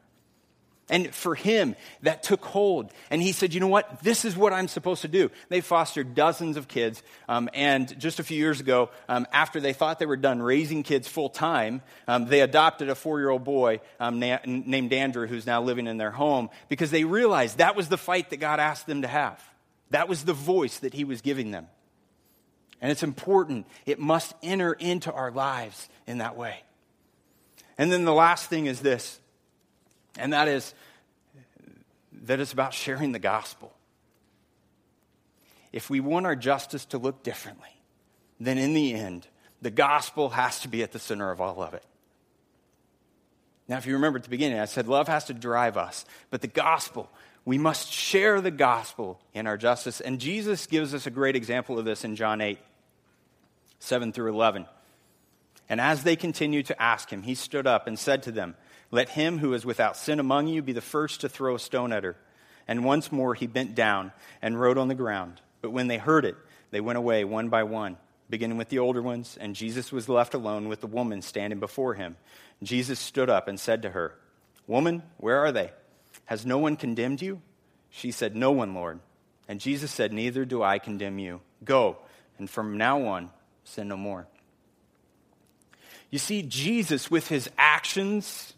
And 0.90 1.14
for 1.14 1.36
him, 1.36 1.76
that 2.02 2.24
took 2.24 2.44
hold. 2.44 2.92
And 3.12 3.22
he 3.22 3.32
said, 3.32 3.54
You 3.54 3.60
know 3.60 3.68
what? 3.68 4.02
This 4.02 4.26
is 4.26 4.36
what 4.36 4.54
I'm 4.54 4.68
supposed 4.68 5.04
to 5.04 5.08
do. 5.08 5.30
They 5.50 5.62
fostered 5.62 6.16
dozens 6.16 6.58
of 6.58 6.68
kids. 6.68 7.04
Um, 7.28 7.48
and 7.54 7.98
just 8.00 8.20
a 8.20 8.24
few 8.24 8.38
years 8.38 8.60
ago, 8.60 8.90
um, 9.08 9.28
after 9.32 9.60
they 9.60 9.74
thought 9.74 10.00
they 10.00 10.08
were 10.08 10.18
done 10.18 10.42
raising 10.42 10.82
kids 10.82 11.08
full 11.08 11.30
time, 11.30 11.84
um, 12.08 12.26
they 12.26 12.42
adopted 12.42 12.90
a 12.90 12.96
four 12.96 13.20
year 13.20 13.30
old 13.30 13.44
boy 13.44 13.82
um, 14.00 14.20
na- 14.20 14.40
named 14.46 14.92
Andrew, 14.92 15.28
who's 15.28 15.46
now 15.46 15.62
living 15.62 15.86
in 15.86 15.98
their 15.98 16.12
home, 16.12 16.50
because 16.70 16.90
they 16.90 17.04
realized 17.04 17.60
that 17.60 17.76
was 17.76 17.88
the 17.88 17.98
fight 17.98 18.32
that 18.32 18.38
God 18.38 18.60
asked 18.60 18.88
them 18.88 19.04
to 19.04 19.08
have. 19.08 19.44
That 19.92 20.10
was 20.10 20.26
the 20.26 20.34
voice 20.34 20.80
that 20.80 20.94
he 20.94 21.04
was 21.04 21.22
giving 21.22 21.52
them. 21.52 21.68
And 22.82 22.92
it's 22.92 23.04
important. 23.04 23.68
It 23.86 24.00
must 24.00 24.34
enter 24.42 24.74
into 24.74 25.12
our 25.12 25.32
lives 25.32 25.88
in 26.08 26.20
that 26.20 26.36
way. 26.36 26.64
And 27.78 27.92
then 27.92 28.06
the 28.06 28.14
last 28.14 28.50
thing 28.50 28.66
is 28.66 28.82
this 28.82 29.20
and 30.18 30.34
that 30.34 30.48
is 30.48 30.74
that 32.24 32.40
it's 32.40 32.54
about 32.54 32.74
sharing 32.74 33.12
the 33.12 33.20
gospel. 33.20 33.74
If 35.72 35.90
we 35.90 36.00
want 36.00 36.26
our 36.26 36.36
justice 36.36 36.86
to 36.86 36.98
look 36.98 37.24
differently, 37.24 37.70
then 38.40 38.58
in 38.58 38.74
the 38.74 38.94
end, 38.94 39.28
the 39.62 39.72
gospel 39.72 40.30
has 40.30 40.62
to 40.62 40.68
be 40.68 40.84
at 40.84 40.92
the 40.92 41.00
center 41.00 41.32
of 41.32 41.42
all 41.42 41.62
of 41.62 41.74
it. 41.74 41.84
Now, 43.68 43.78
if 43.78 43.86
you 43.86 43.94
remember 43.94 44.18
at 44.18 44.24
the 44.24 44.30
beginning, 44.30 44.60
I 44.60 44.66
said 44.66 44.88
love 44.88 45.08
has 45.08 45.26
to 45.26 45.34
drive 45.34 45.78
us, 45.78 46.06
but 46.32 46.42
the 46.42 46.48
gospel, 46.48 47.10
we 47.46 47.58
must 47.58 47.92
share 47.92 48.42
the 48.42 48.52
gospel 48.52 49.20
in 49.34 49.46
our 49.46 49.58
justice. 49.58 50.02
And 50.02 50.20
Jesus 50.20 50.66
gives 50.66 50.94
us 50.94 51.06
a 51.06 51.12
great 51.12 51.36
example 51.36 51.78
of 51.78 51.86
this 51.86 52.04
in 52.04 52.16
John 52.16 52.42
8, 52.42 52.58
7 53.80 54.12
through 54.12 54.34
11. 54.34 54.66
And 55.70 55.80
as 55.80 56.02
they 56.04 56.16
continued 56.16 56.66
to 56.68 56.82
ask 56.82 57.12
him, 57.12 57.22
he 57.22 57.36
stood 57.36 57.68
up 57.68 57.86
and 57.86 57.98
said 57.98 58.24
to 58.24 58.32
them, 58.32 58.56
let 58.92 59.10
him 59.10 59.38
who 59.38 59.54
is 59.54 59.66
without 59.66 59.98
sin 59.98 60.20
among 60.20 60.48
you 60.48 60.62
be 60.62 60.74
the 60.74 60.82
first 60.82 61.22
to 61.22 61.30
throw 61.30 61.56
a 61.56 61.60
stone 61.60 61.94
at 61.94 62.04
her. 62.04 62.16
And 62.68 62.84
once 62.84 63.12
more 63.12 63.34
he 63.36 63.48
bent 63.48 63.76
down 63.76 64.12
and 64.42 64.60
wrote 64.60 64.78
on 64.78 64.88
the 64.88 64.96
ground. 64.96 65.42
But 65.62 65.72
when 65.72 65.88
they 65.88 65.98
heard 65.98 66.26
it, 66.26 66.36
they 66.72 66.82
went 66.82 66.98
away 66.98 67.24
one 67.24 67.50
by 67.50 67.64
one, 67.64 67.98
beginning 68.30 68.58
with 68.58 68.70
the 68.70 68.80
older 68.80 69.02
ones, 69.02 69.38
and 69.40 69.56
Jesus 69.56 69.92
was 69.92 70.10
left 70.10 70.34
alone 70.34 70.70
with 70.70 70.82
the 70.82 70.88
woman 70.88 71.22
standing 71.22 71.60
before 71.60 71.96
him. 71.96 72.16
Jesus 72.62 73.00
stood 73.00 73.30
up 73.30 73.48
and 73.48 73.60
said 73.60 73.82
to 73.82 73.90
her, 73.92 74.16
Woman, 74.68 75.04
where 75.18 75.40
are 75.40 75.52
they? 75.52 75.72
Has 76.26 76.46
no 76.46 76.60
one 76.60 76.76
condemned 76.76 77.22
you? 77.22 77.42
She 77.90 78.12
said, 78.12 78.36
No 78.36 78.52
one, 78.52 78.74
Lord. 78.74 79.00
And 79.48 79.60
Jesus 79.60 79.92
said, 79.92 80.14
Neither 80.14 80.46
do 80.46 80.62
I 80.62 80.78
condemn 80.78 81.18
you. 81.18 81.42
Go, 81.64 81.98
and 82.38 82.50
from 82.50 82.78
now 82.78 83.04
on, 83.08 83.32
sin 83.64 83.88
no 83.88 83.98
more. 83.98 84.28
You 86.12 86.20
see, 86.20 86.44
Jesus, 86.44 87.10
with 87.10 87.28
his 87.28 87.50
actions 87.58 88.54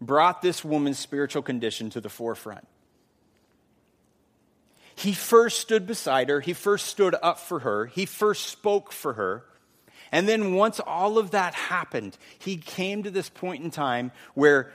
brought 0.00 0.42
this 0.42 0.64
woman's 0.64 0.98
spiritual 0.98 1.42
condition 1.42 1.90
to 1.90 2.00
the 2.00 2.08
forefront. 2.08 2.66
He 4.94 5.12
first 5.12 5.60
stood 5.60 5.86
beside 5.86 6.28
her, 6.28 6.40
he 6.40 6.52
first 6.52 6.86
stood 6.86 7.14
up 7.22 7.38
for 7.38 7.60
her, 7.60 7.86
he 7.86 8.06
first 8.06 8.46
spoke 8.46 8.92
for 8.92 9.14
her. 9.14 9.44
And 10.12 10.28
then 10.28 10.54
once 10.54 10.80
all 10.80 11.18
of 11.18 11.30
that 11.30 11.54
happened, 11.54 12.18
he 12.38 12.56
came 12.56 13.04
to 13.04 13.10
this 13.10 13.28
point 13.28 13.62
in 13.62 13.70
time 13.70 14.10
where 14.34 14.72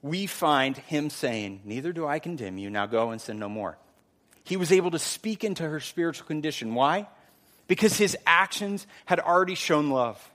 we 0.00 0.26
find 0.26 0.76
him 0.76 1.10
saying, 1.10 1.62
Neither 1.64 1.92
do 1.92 2.06
I 2.06 2.20
condemn 2.20 2.58
you, 2.58 2.70
now 2.70 2.86
go 2.86 3.10
and 3.10 3.20
sin 3.20 3.38
no 3.38 3.48
more. 3.48 3.76
He 4.44 4.56
was 4.56 4.70
able 4.70 4.92
to 4.92 4.98
speak 4.98 5.42
into 5.42 5.64
her 5.68 5.80
spiritual 5.80 6.26
condition. 6.26 6.74
Why? 6.74 7.08
Because 7.66 7.98
his 7.98 8.16
actions 8.26 8.86
had 9.06 9.18
already 9.18 9.56
shown 9.56 9.90
love. 9.90 10.30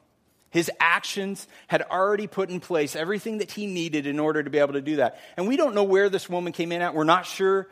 His 0.52 0.70
actions 0.80 1.48
had 1.68 1.82
already 1.82 2.28
put 2.28 2.50
in 2.50 2.60
place 2.60 2.96
everything 2.96 3.40
that 3.40 3.52
he 3.52 3.66
needed 3.66 4.06
in 4.06 4.20
order 4.20 4.44
to 4.44 4.50
be 4.50 4.60
able 4.60 4.74
to 4.74 4.82
do 4.82 4.98
that. 4.98 5.20
And 5.38 5.48
we 5.48 5.58
don't 5.58 5.74
know 5.74 5.86
where 5.86 6.10
this 6.10 6.30
woman 6.30 6.54
came 6.54 6.72
in 6.72 6.82
at. 6.82 6.94
We're 6.94 7.06
not 7.06 7.26
sure 7.26 7.68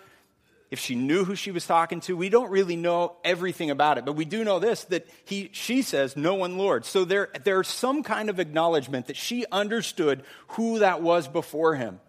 if 0.72 0.80
she 0.80 0.96
knew 0.96 1.26
who 1.26 1.36
she 1.36 1.52
was 1.52 1.66
talking 1.66 2.00
to. 2.02 2.16
We 2.16 2.30
don't 2.30 2.50
really 2.50 2.78
know 2.78 3.18
everything 3.24 3.70
about 3.70 3.98
it, 3.98 4.06
but 4.06 4.14
we 4.14 4.26
do 4.26 4.44
know 4.44 4.60
this 4.60 4.86
that 4.86 5.08
he, 5.26 5.50
she 5.52 5.82
says, 5.82 6.16
No 6.16 6.36
one, 6.36 6.58
Lord. 6.58 6.86
So 6.86 7.06
there, 7.06 7.30
there's 7.44 7.68
some 7.68 8.02
kind 8.02 8.30
of 8.30 8.40
acknowledgement 8.40 9.08
that 9.08 9.18
she 9.18 9.46
understood 9.52 10.24
who 10.50 10.80
that 10.80 11.02
was 11.02 11.28
before 11.28 11.76
him. 11.76 12.00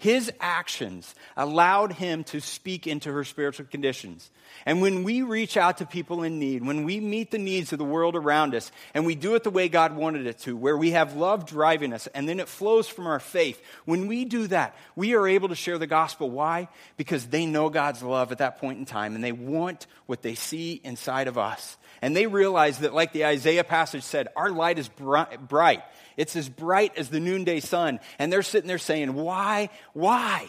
His 0.00 0.32
actions 0.40 1.14
allowed 1.36 1.92
him 1.92 2.24
to 2.24 2.40
speak 2.40 2.86
into 2.86 3.12
her 3.12 3.22
spiritual 3.22 3.66
conditions. 3.66 4.30
And 4.64 4.80
when 4.80 5.04
we 5.04 5.20
reach 5.20 5.58
out 5.58 5.78
to 5.78 5.86
people 5.86 6.22
in 6.22 6.38
need, 6.38 6.66
when 6.66 6.84
we 6.84 7.00
meet 7.00 7.30
the 7.30 7.38
needs 7.38 7.72
of 7.72 7.78
the 7.78 7.84
world 7.84 8.16
around 8.16 8.54
us, 8.54 8.72
and 8.94 9.04
we 9.04 9.14
do 9.14 9.34
it 9.34 9.44
the 9.44 9.50
way 9.50 9.68
God 9.68 9.94
wanted 9.94 10.26
it 10.26 10.38
to, 10.40 10.56
where 10.56 10.76
we 10.76 10.92
have 10.92 11.16
love 11.16 11.44
driving 11.44 11.92
us, 11.92 12.06
and 12.08 12.26
then 12.26 12.40
it 12.40 12.48
flows 12.48 12.88
from 12.88 13.06
our 13.06 13.20
faith, 13.20 13.62
when 13.84 14.06
we 14.06 14.24
do 14.24 14.46
that, 14.46 14.74
we 14.96 15.14
are 15.14 15.28
able 15.28 15.50
to 15.50 15.54
share 15.54 15.76
the 15.76 15.86
gospel. 15.86 16.30
Why? 16.30 16.68
Because 16.96 17.26
they 17.26 17.44
know 17.44 17.68
God's 17.68 18.02
love 18.02 18.32
at 18.32 18.38
that 18.38 18.58
point 18.58 18.78
in 18.78 18.86
time, 18.86 19.14
and 19.14 19.22
they 19.22 19.32
want 19.32 19.86
what 20.06 20.22
they 20.22 20.34
see 20.34 20.80
inside 20.82 21.28
of 21.28 21.36
us. 21.36 21.76
And 22.00 22.16
they 22.16 22.26
realize 22.26 22.78
that, 22.78 22.94
like 22.94 23.12
the 23.12 23.26
Isaiah 23.26 23.64
passage 23.64 24.02
said, 24.02 24.28
our 24.34 24.50
light 24.50 24.78
is 24.78 24.88
bright. 24.88 25.82
It's 26.20 26.36
as 26.36 26.50
bright 26.50 26.98
as 26.98 27.08
the 27.08 27.18
noonday 27.18 27.60
sun. 27.60 27.98
And 28.18 28.30
they're 28.30 28.42
sitting 28.42 28.68
there 28.68 28.76
saying, 28.76 29.14
Why? 29.14 29.70
Why 29.94 30.46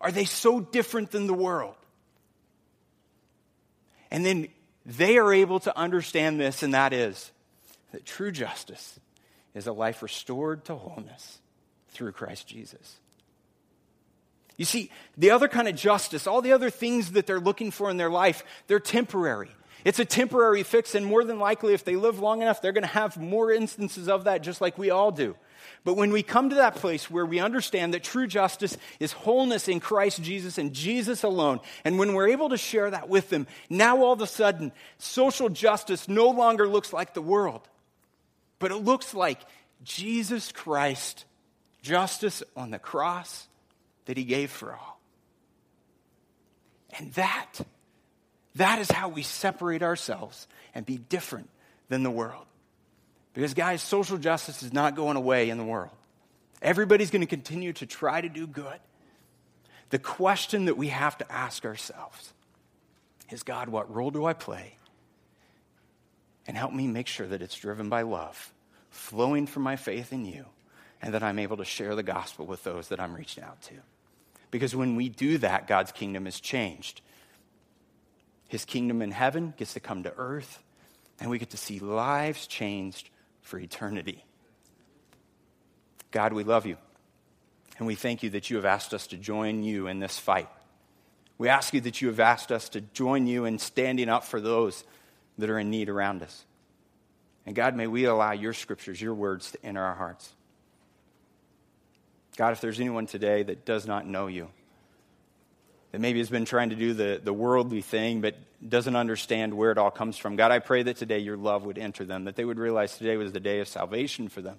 are 0.00 0.10
they 0.10 0.24
so 0.24 0.60
different 0.60 1.10
than 1.10 1.26
the 1.26 1.34
world? 1.34 1.74
And 4.10 4.24
then 4.24 4.48
they 4.86 5.18
are 5.18 5.30
able 5.30 5.60
to 5.60 5.76
understand 5.76 6.40
this, 6.40 6.62
and 6.62 6.72
that 6.72 6.94
is 6.94 7.32
that 7.92 8.06
true 8.06 8.32
justice 8.32 8.98
is 9.54 9.66
a 9.66 9.72
life 9.72 10.02
restored 10.02 10.64
to 10.64 10.74
wholeness 10.74 11.38
through 11.90 12.12
Christ 12.12 12.46
Jesus. 12.46 12.96
You 14.56 14.64
see, 14.64 14.90
the 15.18 15.32
other 15.32 15.48
kind 15.48 15.68
of 15.68 15.76
justice, 15.76 16.26
all 16.26 16.40
the 16.40 16.52
other 16.52 16.70
things 16.70 17.12
that 17.12 17.26
they're 17.26 17.40
looking 17.40 17.70
for 17.70 17.90
in 17.90 17.98
their 17.98 18.10
life, 18.10 18.42
they're 18.68 18.80
temporary. 18.80 19.50
It's 19.84 19.98
a 19.98 20.04
temporary 20.04 20.62
fix, 20.62 20.94
and 20.94 21.06
more 21.06 21.24
than 21.24 21.38
likely, 21.38 21.74
if 21.74 21.84
they 21.84 21.96
live 21.96 22.18
long 22.20 22.42
enough, 22.42 22.60
they're 22.60 22.72
going 22.72 22.82
to 22.82 22.88
have 22.88 23.16
more 23.16 23.50
instances 23.52 24.08
of 24.08 24.24
that, 24.24 24.42
just 24.42 24.60
like 24.60 24.76
we 24.78 24.90
all 24.90 25.10
do. 25.10 25.36
But 25.84 25.94
when 25.94 26.12
we 26.12 26.22
come 26.22 26.50
to 26.50 26.56
that 26.56 26.76
place 26.76 27.10
where 27.10 27.24
we 27.24 27.38
understand 27.38 27.94
that 27.94 28.04
true 28.04 28.26
justice 28.26 28.76
is 28.98 29.12
wholeness 29.12 29.68
in 29.68 29.80
Christ 29.80 30.22
Jesus 30.22 30.58
and 30.58 30.74
Jesus 30.74 31.22
alone, 31.22 31.60
and 31.84 31.98
when 31.98 32.12
we're 32.12 32.28
able 32.28 32.50
to 32.50 32.58
share 32.58 32.90
that 32.90 33.08
with 33.08 33.30
them, 33.30 33.46
now 33.68 34.02
all 34.02 34.12
of 34.12 34.20
a 34.20 34.26
sudden, 34.26 34.72
social 34.98 35.48
justice 35.48 36.08
no 36.08 36.28
longer 36.28 36.68
looks 36.68 36.92
like 36.92 37.14
the 37.14 37.22
world, 37.22 37.66
but 38.58 38.70
it 38.70 38.76
looks 38.76 39.14
like 39.14 39.40
Jesus 39.82 40.52
Christ, 40.52 41.24
justice 41.82 42.42
on 42.56 42.70
the 42.70 42.78
cross 42.78 43.48
that 44.04 44.16
he 44.16 44.24
gave 44.24 44.50
for 44.50 44.74
all. 44.74 45.00
And 46.98 47.12
that, 47.14 47.60
that 48.56 48.78
is 48.78 48.90
how 48.90 49.08
we 49.08 49.22
separate 49.22 49.82
ourselves 49.82 50.46
and 50.74 50.84
be 50.84 50.96
different 50.96 51.48
than 51.88 52.02
the 52.02 52.10
world. 52.10 52.46
Because, 53.32 53.54
guys, 53.54 53.82
social 53.82 54.18
justice 54.18 54.62
is 54.62 54.72
not 54.72 54.96
going 54.96 55.16
away 55.16 55.50
in 55.50 55.58
the 55.58 55.64
world. 55.64 55.94
Everybody's 56.60 57.10
going 57.10 57.20
to 57.20 57.26
continue 57.26 57.72
to 57.74 57.86
try 57.86 58.20
to 58.20 58.28
do 58.28 58.46
good. 58.46 58.78
The 59.90 59.98
question 59.98 60.66
that 60.66 60.76
we 60.76 60.88
have 60.88 61.16
to 61.18 61.32
ask 61.32 61.64
ourselves 61.64 62.32
is 63.30 63.42
God, 63.42 63.68
what 63.68 63.94
role 63.94 64.10
do 64.10 64.24
I 64.24 64.32
play? 64.32 64.74
And 66.46 66.56
help 66.56 66.72
me 66.72 66.86
make 66.86 67.06
sure 67.06 67.26
that 67.26 67.42
it's 67.42 67.54
driven 67.54 67.88
by 67.88 68.02
love, 68.02 68.52
flowing 68.90 69.46
from 69.46 69.62
my 69.62 69.76
faith 69.76 70.12
in 70.12 70.24
you, 70.24 70.46
and 71.00 71.14
that 71.14 71.22
I'm 71.22 71.38
able 71.38 71.58
to 71.58 71.64
share 71.64 71.94
the 71.94 72.02
gospel 72.02 72.46
with 72.46 72.64
those 72.64 72.88
that 72.88 73.00
I'm 73.00 73.14
reaching 73.14 73.44
out 73.44 73.62
to. 73.62 73.74
Because 74.50 74.74
when 74.74 74.96
we 74.96 75.08
do 75.08 75.38
that, 75.38 75.68
God's 75.68 75.92
kingdom 75.92 76.26
is 76.26 76.40
changed. 76.40 77.00
His 78.50 78.64
kingdom 78.64 79.00
in 79.00 79.12
heaven 79.12 79.54
gets 79.56 79.74
to 79.74 79.80
come 79.80 80.02
to 80.02 80.12
earth, 80.16 80.60
and 81.20 81.30
we 81.30 81.38
get 81.38 81.50
to 81.50 81.56
see 81.56 81.78
lives 81.78 82.48
changed 82.48 83.08
for 83.42 83.60
eternity. 83.60 84.24
God, 86.10 86.32
we 86.32 86.42
love 86.42 86.66
you. 86.66 86.76
And 87.78 87.86
we 87.86 87.94
thank 87.94 88.24
you 88.24 88.30
that 88.30 88.50
you 88.50 88.56
have 88.56 88.64
asked 88.64 88.92
us 88.92 89.06
to 89.06 89.16
join 89.16 89.62
you 89.62 89.86
in 89.86 90.00
this 90.00 90.18
fight. 90.18 90.48
We 91.38 91.48
ask 91.48 91.72
you 91.72 91.80
that 91.82 92.02
you 92.02 92.08
have 92.08 92.18
asked 92.18 92.50
us 92.50 92.68
to 92.70 92.80
join 92.80 93.28
you 93.28 93.44
in 93.44 93.60
standing 93.60 94.08
up 94.08 94.24
for 94.24 94.40
those 94.40 94.82
that 95.38 95.48
are 95.48 95.60
in 95.60 95.70
need 95.70 95.88
around 95.88 96.20
us. 96.24 96.44
And 97.46 97.54
God, 97.54 97.76
may 97.76 97.86
we 97.86 98.04
allow 98.04 98.32
your 98.32 98.52
scriptures, 98.52 99.00
your 99.00 99.14
words 99.14 99.52
to 99.52 99.64
enter 99.64 99.80
our 99.80 99.94
hearts. 99.94 100.28
God, 102.36 102.50
if 102.50 102.60
there's 102.60 102.80
anyone 102.80 103.06
today 103.06 103.44
that 103.44 103.64
does 103.64 103.86
not 103.86 104.08
know 104.08 104.26
you, 104.26 104.48
that 105.92 106.00
maybe 106.00 106.18
has 106.18 106.30
been 106.30 106.44
trying 106.44 106.70
to 106.70 106.76
do 106.76 106.94
the, 106.94 107.20
the 107.22 107.32
worldly 107.32 107.82
thing 107.82 108.20
but 108.20 108.36
doesn't 108.66 108.96
understand 108.96 109.54
where 109.54 109.72
it 109.72 109.78
all 109.78 109.90
comes 109.90 110.16
from. 110.16 110.36
God, 110.36 110.52
I 110.52 110.58
pray 110.58 110.82
that 110.84 110.96
today 110.96 111.18
your 111.18 111.36
love 111.36 111.64
would 111.64 111.78
enter 111.78 112.04
them, 112.04 112.24
that 112.24 112.36
they 112.36 112.44
would 112.44 112.58
realize 112.58 112.96
today 112.96 113.16
was 113.16 113.32
the 113.32 113.40
day 113.40 113.60
of 113.60 113.68
salvation 113.68 114.28
for 114.28 114.42
them. 114.42 114.58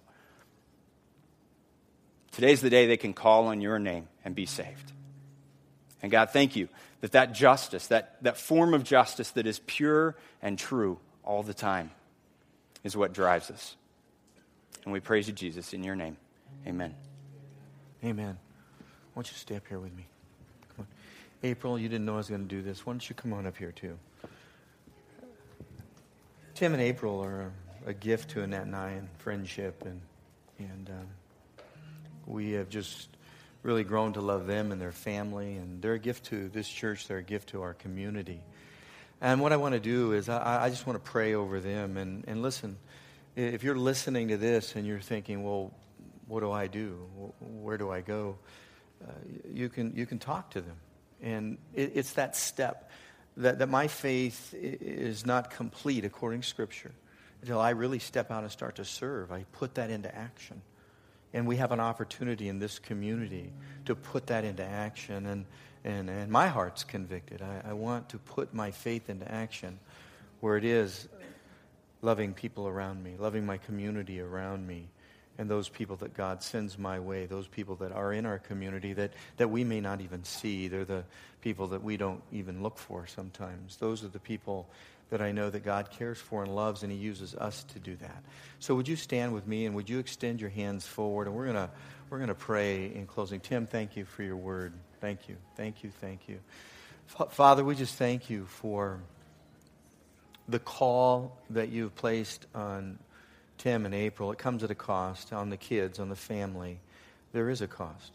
Today's 2.32 2.62
the 2.62 2.70
day 2.70 2.88
they 2.88 2.98
can 2.98 3.14
call 3.14 3.48
on 3.48 3.62
your 3.62 3.78
name 3.78 4.08
and 4.24 4.34
be 4.34 4.46
saved. 4.46 4.92
And 6.02 6.12
God, 6.12 6.32
thank 6.32 6.56
you 6.56 6.68
that 7.02 7.12
that 7.12 7.34
justice, 7.34 7.88
that, 7.88 8.22
that 8.24 8.38
form 8.38 8.74
of 8.74 8.84
justice 8.84 9.32
that 9.32 9.46
is 9.46 9.60
pure 9.66 10.16
and 10.42 10.58
true 10.58 11.00
all 11.24 11.44
the 11.44 11.54
time, 11.54 11.92
is 12.84 12.96
what 12.96 13.14
drives 13.14 13.52
us. 13.52 13.76
And 14.84 14.94
we 14.94 15.00
praise 15.00 15.28
you, 15.28 15.34
Jesus, 15.34 15.74
in 15.74 15.84
your 15.84 15.96
name. 15.96 16.18
Amen. 16.66 16.96
Amen. 18.04 18.38
Why 19.14 19.22
don't 19.22 19.32
you 19.32 19.38
stay 19.38 19.56
up 19.56 19.68
here 19.68 19.80
with 19.80 19.96
me? 19.96 20.08
April, 21.44 21.80
you 21.80 21.90
didn't 21.90 22.06
know 22.06 22.14
I 22.14 22.18
was 22.18 22.30
going 22.30 22.48
to 22.48 22.56
do 22.56 22.62
this. 22.62 22.86
Why 22.86 22.94
don't 22.94 23.10
you 23.10 23.16
come 23.16 23.34
on 23.34 23.48
up 23.48 23.58
here, 23.58 23.72
too? 23.72 23.98
Tim 26.54 26.74
and 26.74 26.82
April 26.82 27.24
are 27.24 27.52
a, 27.88 27.94
gift 27.94 28.32
to 28.32 28.44
Annette 28.44 28.68
and 28.68 28.76
I 28.76 28.92
in 28.92 29.10
friendship, 29.18 29.84
and, 29.84 30.02
and 30.60 30.90
um, 30.90 31.08
we 32.28 32.52
have 32.52 32.70
just 32.70 33.10
really 33.64 33.84
grown 33.84 34.14
to 34.14 34.22
love 34.22 34.46
them 34.46 34.72
and 34.72 34.80
their 34.80 34.92
family, 34.92 35.56
and 35.56 35.82
they're 35.82 35.94
a 35.94 36.00
gift 36.00 36.26
to 36.26 36.50
this 36.50 36.70
church, 36.70 37.08
they're 37.08 37.18
a 37.18 37.24
gift 37.24 37.50
to 37.50 37.64
our 37.64 37.74
community. 37.74 38.42
And 39.22 39.42
what 39.42 39.52
I 39.52 39.58
want 39.58 39.74
to 39.74 39.80
do 39.80 40.14
is 40.14 40.30
I, 40.30 40.66
I 40.66 40.70
just 40.70 40.86
want 40.86 41.04
to 41.04 41.12
pray 41.12 41.34
over 41.34 41.60
them. 41.60 41.98
And, 41.98 42.24
and 42.28 42.44
listen, 42.44 42.78
if 43.36 43.64
you're 43.64 43.76
listening 43.76 44.28
to 44.28 44.38
this 44.38 44.76
and 44.76 44.86
you're 44.86 45.00
thinking, 45.00 45.44
well, 45.44 45.72
what 46.28 46.42
do 46.42 46.52
I 46.52 46.68
do? 46.68 46.92
Where 47.40 47.78
do 47.78 47.92
I 47.92 48.02
go? 48.02 48.38
Uh, 49.04 49.12
you, 49.52 49.70
can, 49.70 49.94
you 49.96 50.06
can 50.06 50.20
talk 50.20 50.52
to 50.52 50.62
them. 50.62 50.76
And 51.22 51.58
it, 51.74 51.94
it's 51.96 52.14
that 52.14 52.36
step 52.36 52.90
that, 53.38 53.60
that 53.60 53.70
my 53.70 53.88
faith 53.88 54.54
is 54.54 55.26
not 55.26 55.52
complete 55.52 56.06
according 56.06 56.42
to 56.42 56.48
Scripture 56.48 56.92
until 57.42 57.60
I 57.60 57.72
really 57.72 58.00
step 58.00 58.30
out 58.32 58.44
and 58.44 58.52
start 58.52 58.76
to 58.76 58.86
serve. 58.86 59.32
I 59.32 59.46
put 59.52 59.76
that 59.76 59.90
into 59.90 60.14
action. 60.14 60.62
And 61.34 61.48
we 61.48 61.56
have 61.58 61.72
an 61.72 61.80
opportunity 61.80 62.50
in 62.50 62.60
this 62.60 62.78
community 62.78 63.54
to 63.86 63.96
put 63.96 64.28
that 64.28 64.44
into 64.44 64.64
action. 64.64 65.26
And, 65.26 65.46
and, 65.84 66.10
and 66.10 66.32
my 66.32 66.48
heart's 66.48 66.84
convicted. 66.84 67.42
I, 67.42 67.70
I 67.70 67.74
want 67.74 68.10
to 68.10 68.18
put 68.18 68.54
my 68.54 68.72
faith 68.72 69.10
into 69.10 69.32
action 69.32 69.80
where 70.42 70.58
it 70.58 70.66
is 70.66 71.08
loving 72.02 72.34
people 72.34 72.68
around 72.68 73.02
me, 73.04 73.16
loving 73.18 73.46
my 73.46 73.58
community 73.58 74.20
around 74.20 74.68
me, 74.68 74.90
and 75.42 75.50
those 75.50 75.70
people 75.70 75.96
that 75.96 76.14
God 76.14 76.44
sends 76.44 76.78
my 76.78 77.00
way, 77.00 77.26
those 77.26 77.48
people 77.48 77.76
that 77.78 77.92
are 77.92 78.14
in 78.14 78.28
our 78.28 78.38
community 78.38 78.94
that, 78.94 79.12
that 79.38 79.50
we 79.50 79.64
may 79.64 79.82
not 79.82 80.00
even 80.00 80.24
see. 80.24 80.68
They're 80.68 80.86
the 80.86 81.04
people 81.42 81.66
that 81.70 81.84
we 81.84 81.98
don't 81.98 82.22
even 82.32 82.62
look 82.62 82.78
for 82.78 83.08
sometimes. 83.08 83.78
Those 83.78 84.04
are 84.04 84.08
the 84.08 84.20
people 84.20 84.70
that 85.10 85.20
I 85.20 85.32
know 85.32 85.50
that 85.50 85.66
God 85.66 85.90
cares 85.90 86.20
for 86.20 86.44
and 86.44 86.56
loves, 86.56 86.84
and 86.84 86.92
He 86.92 86.98
uses 87.00 87.34
us 87.34 87.64
to 87.74 87.80
do 87.80 87.96
that. 87.96 88.24
So, 88.60 88.76
would 88.76 88.88
you 88.88 88.96
stand 88.96 89.34
with 89.34 89.48
me 89.48 89.66
and 89.66 89.74
would 89.74 89.90
you 89.90 89.98
extend 89.98 90.40
your 90.40 90.52
hands 90.52 90.86
forward? 90.86 91.26
And 91.26 91.36
we're 91.36 91.52
going 91.52 91.70
we're 92.12 92.20
going 92.20 92.28
to 92.28 92.36
pray 92.36 92.94
in 92.94 93.08
closing. 93.08 93.40
Tim, 93.40 93.66
thank 93.66 93.98
you 93.98 94.06
for 94.06 94.22
your 94.22 94.38
word. 94.38 94.74
Thank 95.00 95.28
you. 95.28 95.38
Thank 95.58 95.84
you. 95.84 95.90
Thank 96.00 96.30
you. 96.30 96.38
Father, 97.32 97.66
we 97.66 97.74
just 97.74 97.96
thank 97.96 98.30
you 98.30 98.46
for 98.46 99.00
the 100.48 100.60
call 100.60 101.36
that 101.50 101.70
you've 101.70 101.96
placed 101.96 102.46
on 102.54 103.00
Tim 103.62 103.86
and 103.86 103.94
April, 103.94 104.32
it 104.32 104.40
comes 104.40 104.64
at 104.64 104.72
a 104.72 104.76
cost 104.76 105.32
on 105.32 105.52
the 105.52 105.58
kids, 105.58 106.00
on 106.00 106.10
the 106.10 106.16
family. 106.16 106.80
There 107.32 107.48
is 107.48 107.62
a 107.62 107.68
cost. 107.68 108.12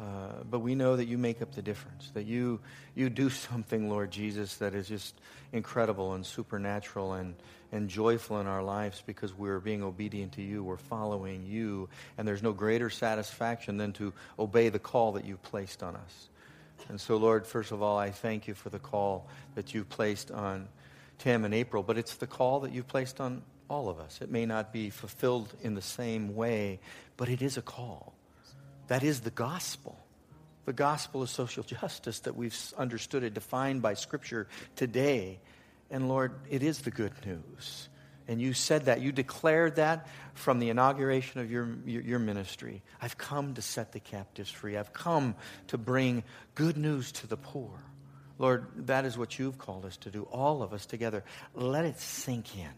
Uh, 0.00 0.44
but 0.50 0.60
we 0.60 0.74
know 0.74 0.96
that 0.96 1.04
you 1.04 1.18
make 1.18 1.42
up 1.42 1.54
the 1.54 1.60
difference, 1.60 2.10
that 2.14 2.24
you, 2.24 2.58
you 2.94 3.10
do 3.10 3.28
something, 3.50 3.90
Lord 3.90 4.10
Jesus, 4.10 4.56
that 4.56 4.74
is 4.74 4.88
just 4.88 5.14
incredible 5.52 6.14
and 6.14 6.24
supernatural 6.24 7.12
and, 7.12 7.34
and 7.70 7.90
joyful 7.90 8.40
in 8.40 8.46
our 8.46 8.62
lives 8.62 9.02
because 9.04 9.34
we're 9.34 9.60
being 9.60 9.82
obedient 9.82 10.32
to 10.32 10.42
you. 10.42 10.64
We're 10.64 10.78
following 10.78 11.44
you. 11.44 11.90
And 12.16 12.26
there's 12.26 12.42
no 12.42 12.54
greater 12.54 12.88
satisfaction 12.88 13.76
than 13.76 13.92
to 13.94 14.14
obey 14.38 14.70
the 14.70 14.78
call 14.78 15.12
that 15.12 15.26
you've 15.26 15.42
placed 15.42 15.82
on 15.82 15.96
us. 15.96 16.28
And 16.88 16.98
so, 16.98 17.18
Lord, 17.18 17.46
first 17.46 17.72
of 17.72 17.82
all, 17.82 17.98
I 17.98 18.08
thank 18.08 18.48
you 18.48 18.54
for 18.54 18.70
the 18.70 18.78
call 18.78 19.28
that 19.54 19.74
you've 19.74 19.90
placed 19.90 20.30
on 20.30 20.66
Tim 21.18 21.44
and 21.44 21.52
April, 21.52 21.82
but 21.82 21.98
it's 21.98 22.14
the 22.14 22.26
call 22.26 22.60
that 22.60 22.72
you've 22.72 22.88
placed 22.88 23.20
on 23.20 23.42
all 23.68 23.88
of 23.88 23.98
us. 23.98 24.20
It 24.20 24.30
may 24.30 24.46
not 24.46 24.72
be 24.72 24.90
fulfilled 24.90 25.52
in 25.62 25.74
the 25.74 25.82
same 25.82 26.34
way, 26.34 26.80
but 27.16 27.28
it 27.28 27.42
is 27.42 27.56
a 27.56 27.62
call. 27.62 28.14
That 28.88 29.02
is 29.02 29.20
the 29.20 29.30
gospel. 29.30 29.98
The 30.64 30.72
gospel 30.72 31.22
of 31.22 31.30
social 31.30 31.62
justice 31.62 32.20
that 32.20 32.36
we've 32.36 32.56
understood 32.76 33.22
it 33.22 33.34
defined 33.34 33.82
by 33.82 33.94
Scripture 33.94 34.48
today. 34.74 35.38
And 35.90 36.08
Lord, 36.08 36.32
it 36.50 36.62
is 36.62 36.80
the 36.80 36.90
good 36.90 37.12
news. 37.24 37.88
And 38.28 38.40
you 38.40 38.52
said 38.52 38.86
that. 38.86 39.00
You 39.00 39.12
declared 39.12 39.76
that 39.76 40.08
from 40.34 40.58
the 40.58 40.70
inauguration 40.70 41.40
of 41.40 41.50
your, 41.50 41.68
your, 41.84 42.02
your, 42.02 42.18
ministry. 42.18 42.82
I've 43.00 43.16
come 43.16 43.54
to 43.54 43.62
set 43.62 43.92
the 43.92 44.00
captives 44.00 44.50
free. 44.50 44.76
I've 44.76 44.92
come 44.92 45.36
to 45.68 45.78
bring 45.78 46.24
good 46.56 46.76
news 46.76 47.12
to 47.12 47.28
the 47.28 47.36
poor. 47.36 47.70
Lord, 48.38 48.66
that 48.86 49.04
is 49.04 49.16
what 49.16 49.38
you've 49.38 49.58
called 49.58 49.84
us 49.84 49.96
to 49.98 50.10
do, 50.10 50.24
all 50.24 50.62
of 50.62 50.72
us 50.72 50.86
together. 50.86 51.22
Let 51.54 51.84
it 51.84 52.00
sink 52.00 52.56
in 52.56 52.72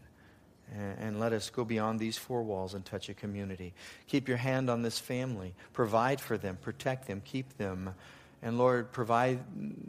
and 0.74 1.18
let 1.18 1.32
us 1.32 1.50
go 1.50 1.64
beyond 1.64 1.98
these 1.98 2.16
four 2.16 2.42
walls 2.42 2.74
and 2.74 2.84
touch 2.84 3.08
a 3.08 3.14
community. 3.14 3.74
Keep 4.06 4.28
your 4.28 4.36
hand 4.36 4.68
on 4.68 4.82
this 4.82 4.98
family. 4.98 5.54
Provide 5.72 6.20
for 6.20 6.36
them, 6.36 6.58
protect 6.60 7.06
them, 7.06 7.22
keep 7.24 7.56
them. 7.56 7.94
And 8.42 8.58
Lord, 8.58 8.92
provide 8.92 9.40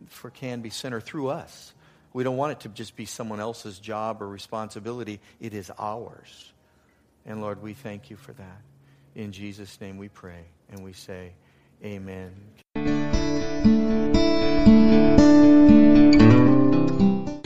for 0.07 0.29
Canby 0.29 0.69
Center 0.69 1.01
through 1.01 1.29
us. 1.29 1.73
We 2.13 2.23
don't 2.23 2.37
want 2.37 2.53
it 2.53 2.59
to 2.61 2.69
just 2.69 2.95
be 2.95 3.05
someone 3.05 3.39
else's 3.39 3.77
job 3.77 4.21
or 4.21 4.27
responsibility. 4.27 5.19
It 5.39 5.53
is 5.53 5.71
ours. 5.77 6.51
And 7.25 7.41
Lord, 7.41 7.61
we 7.61 7.73
thank 7.73 8.09
you 8.09 8.15
for 8.15 8.33
that. 8.33 8.61
In 9.15 9.31
Jesus' 9.31 9.79
name 9.79 9.97
we 9.97 10.09
pray 10.09 10.45
and 10.71 10.83
we 10.83 10.93
say, 10.93 11.33
Amen. 11.83 12.33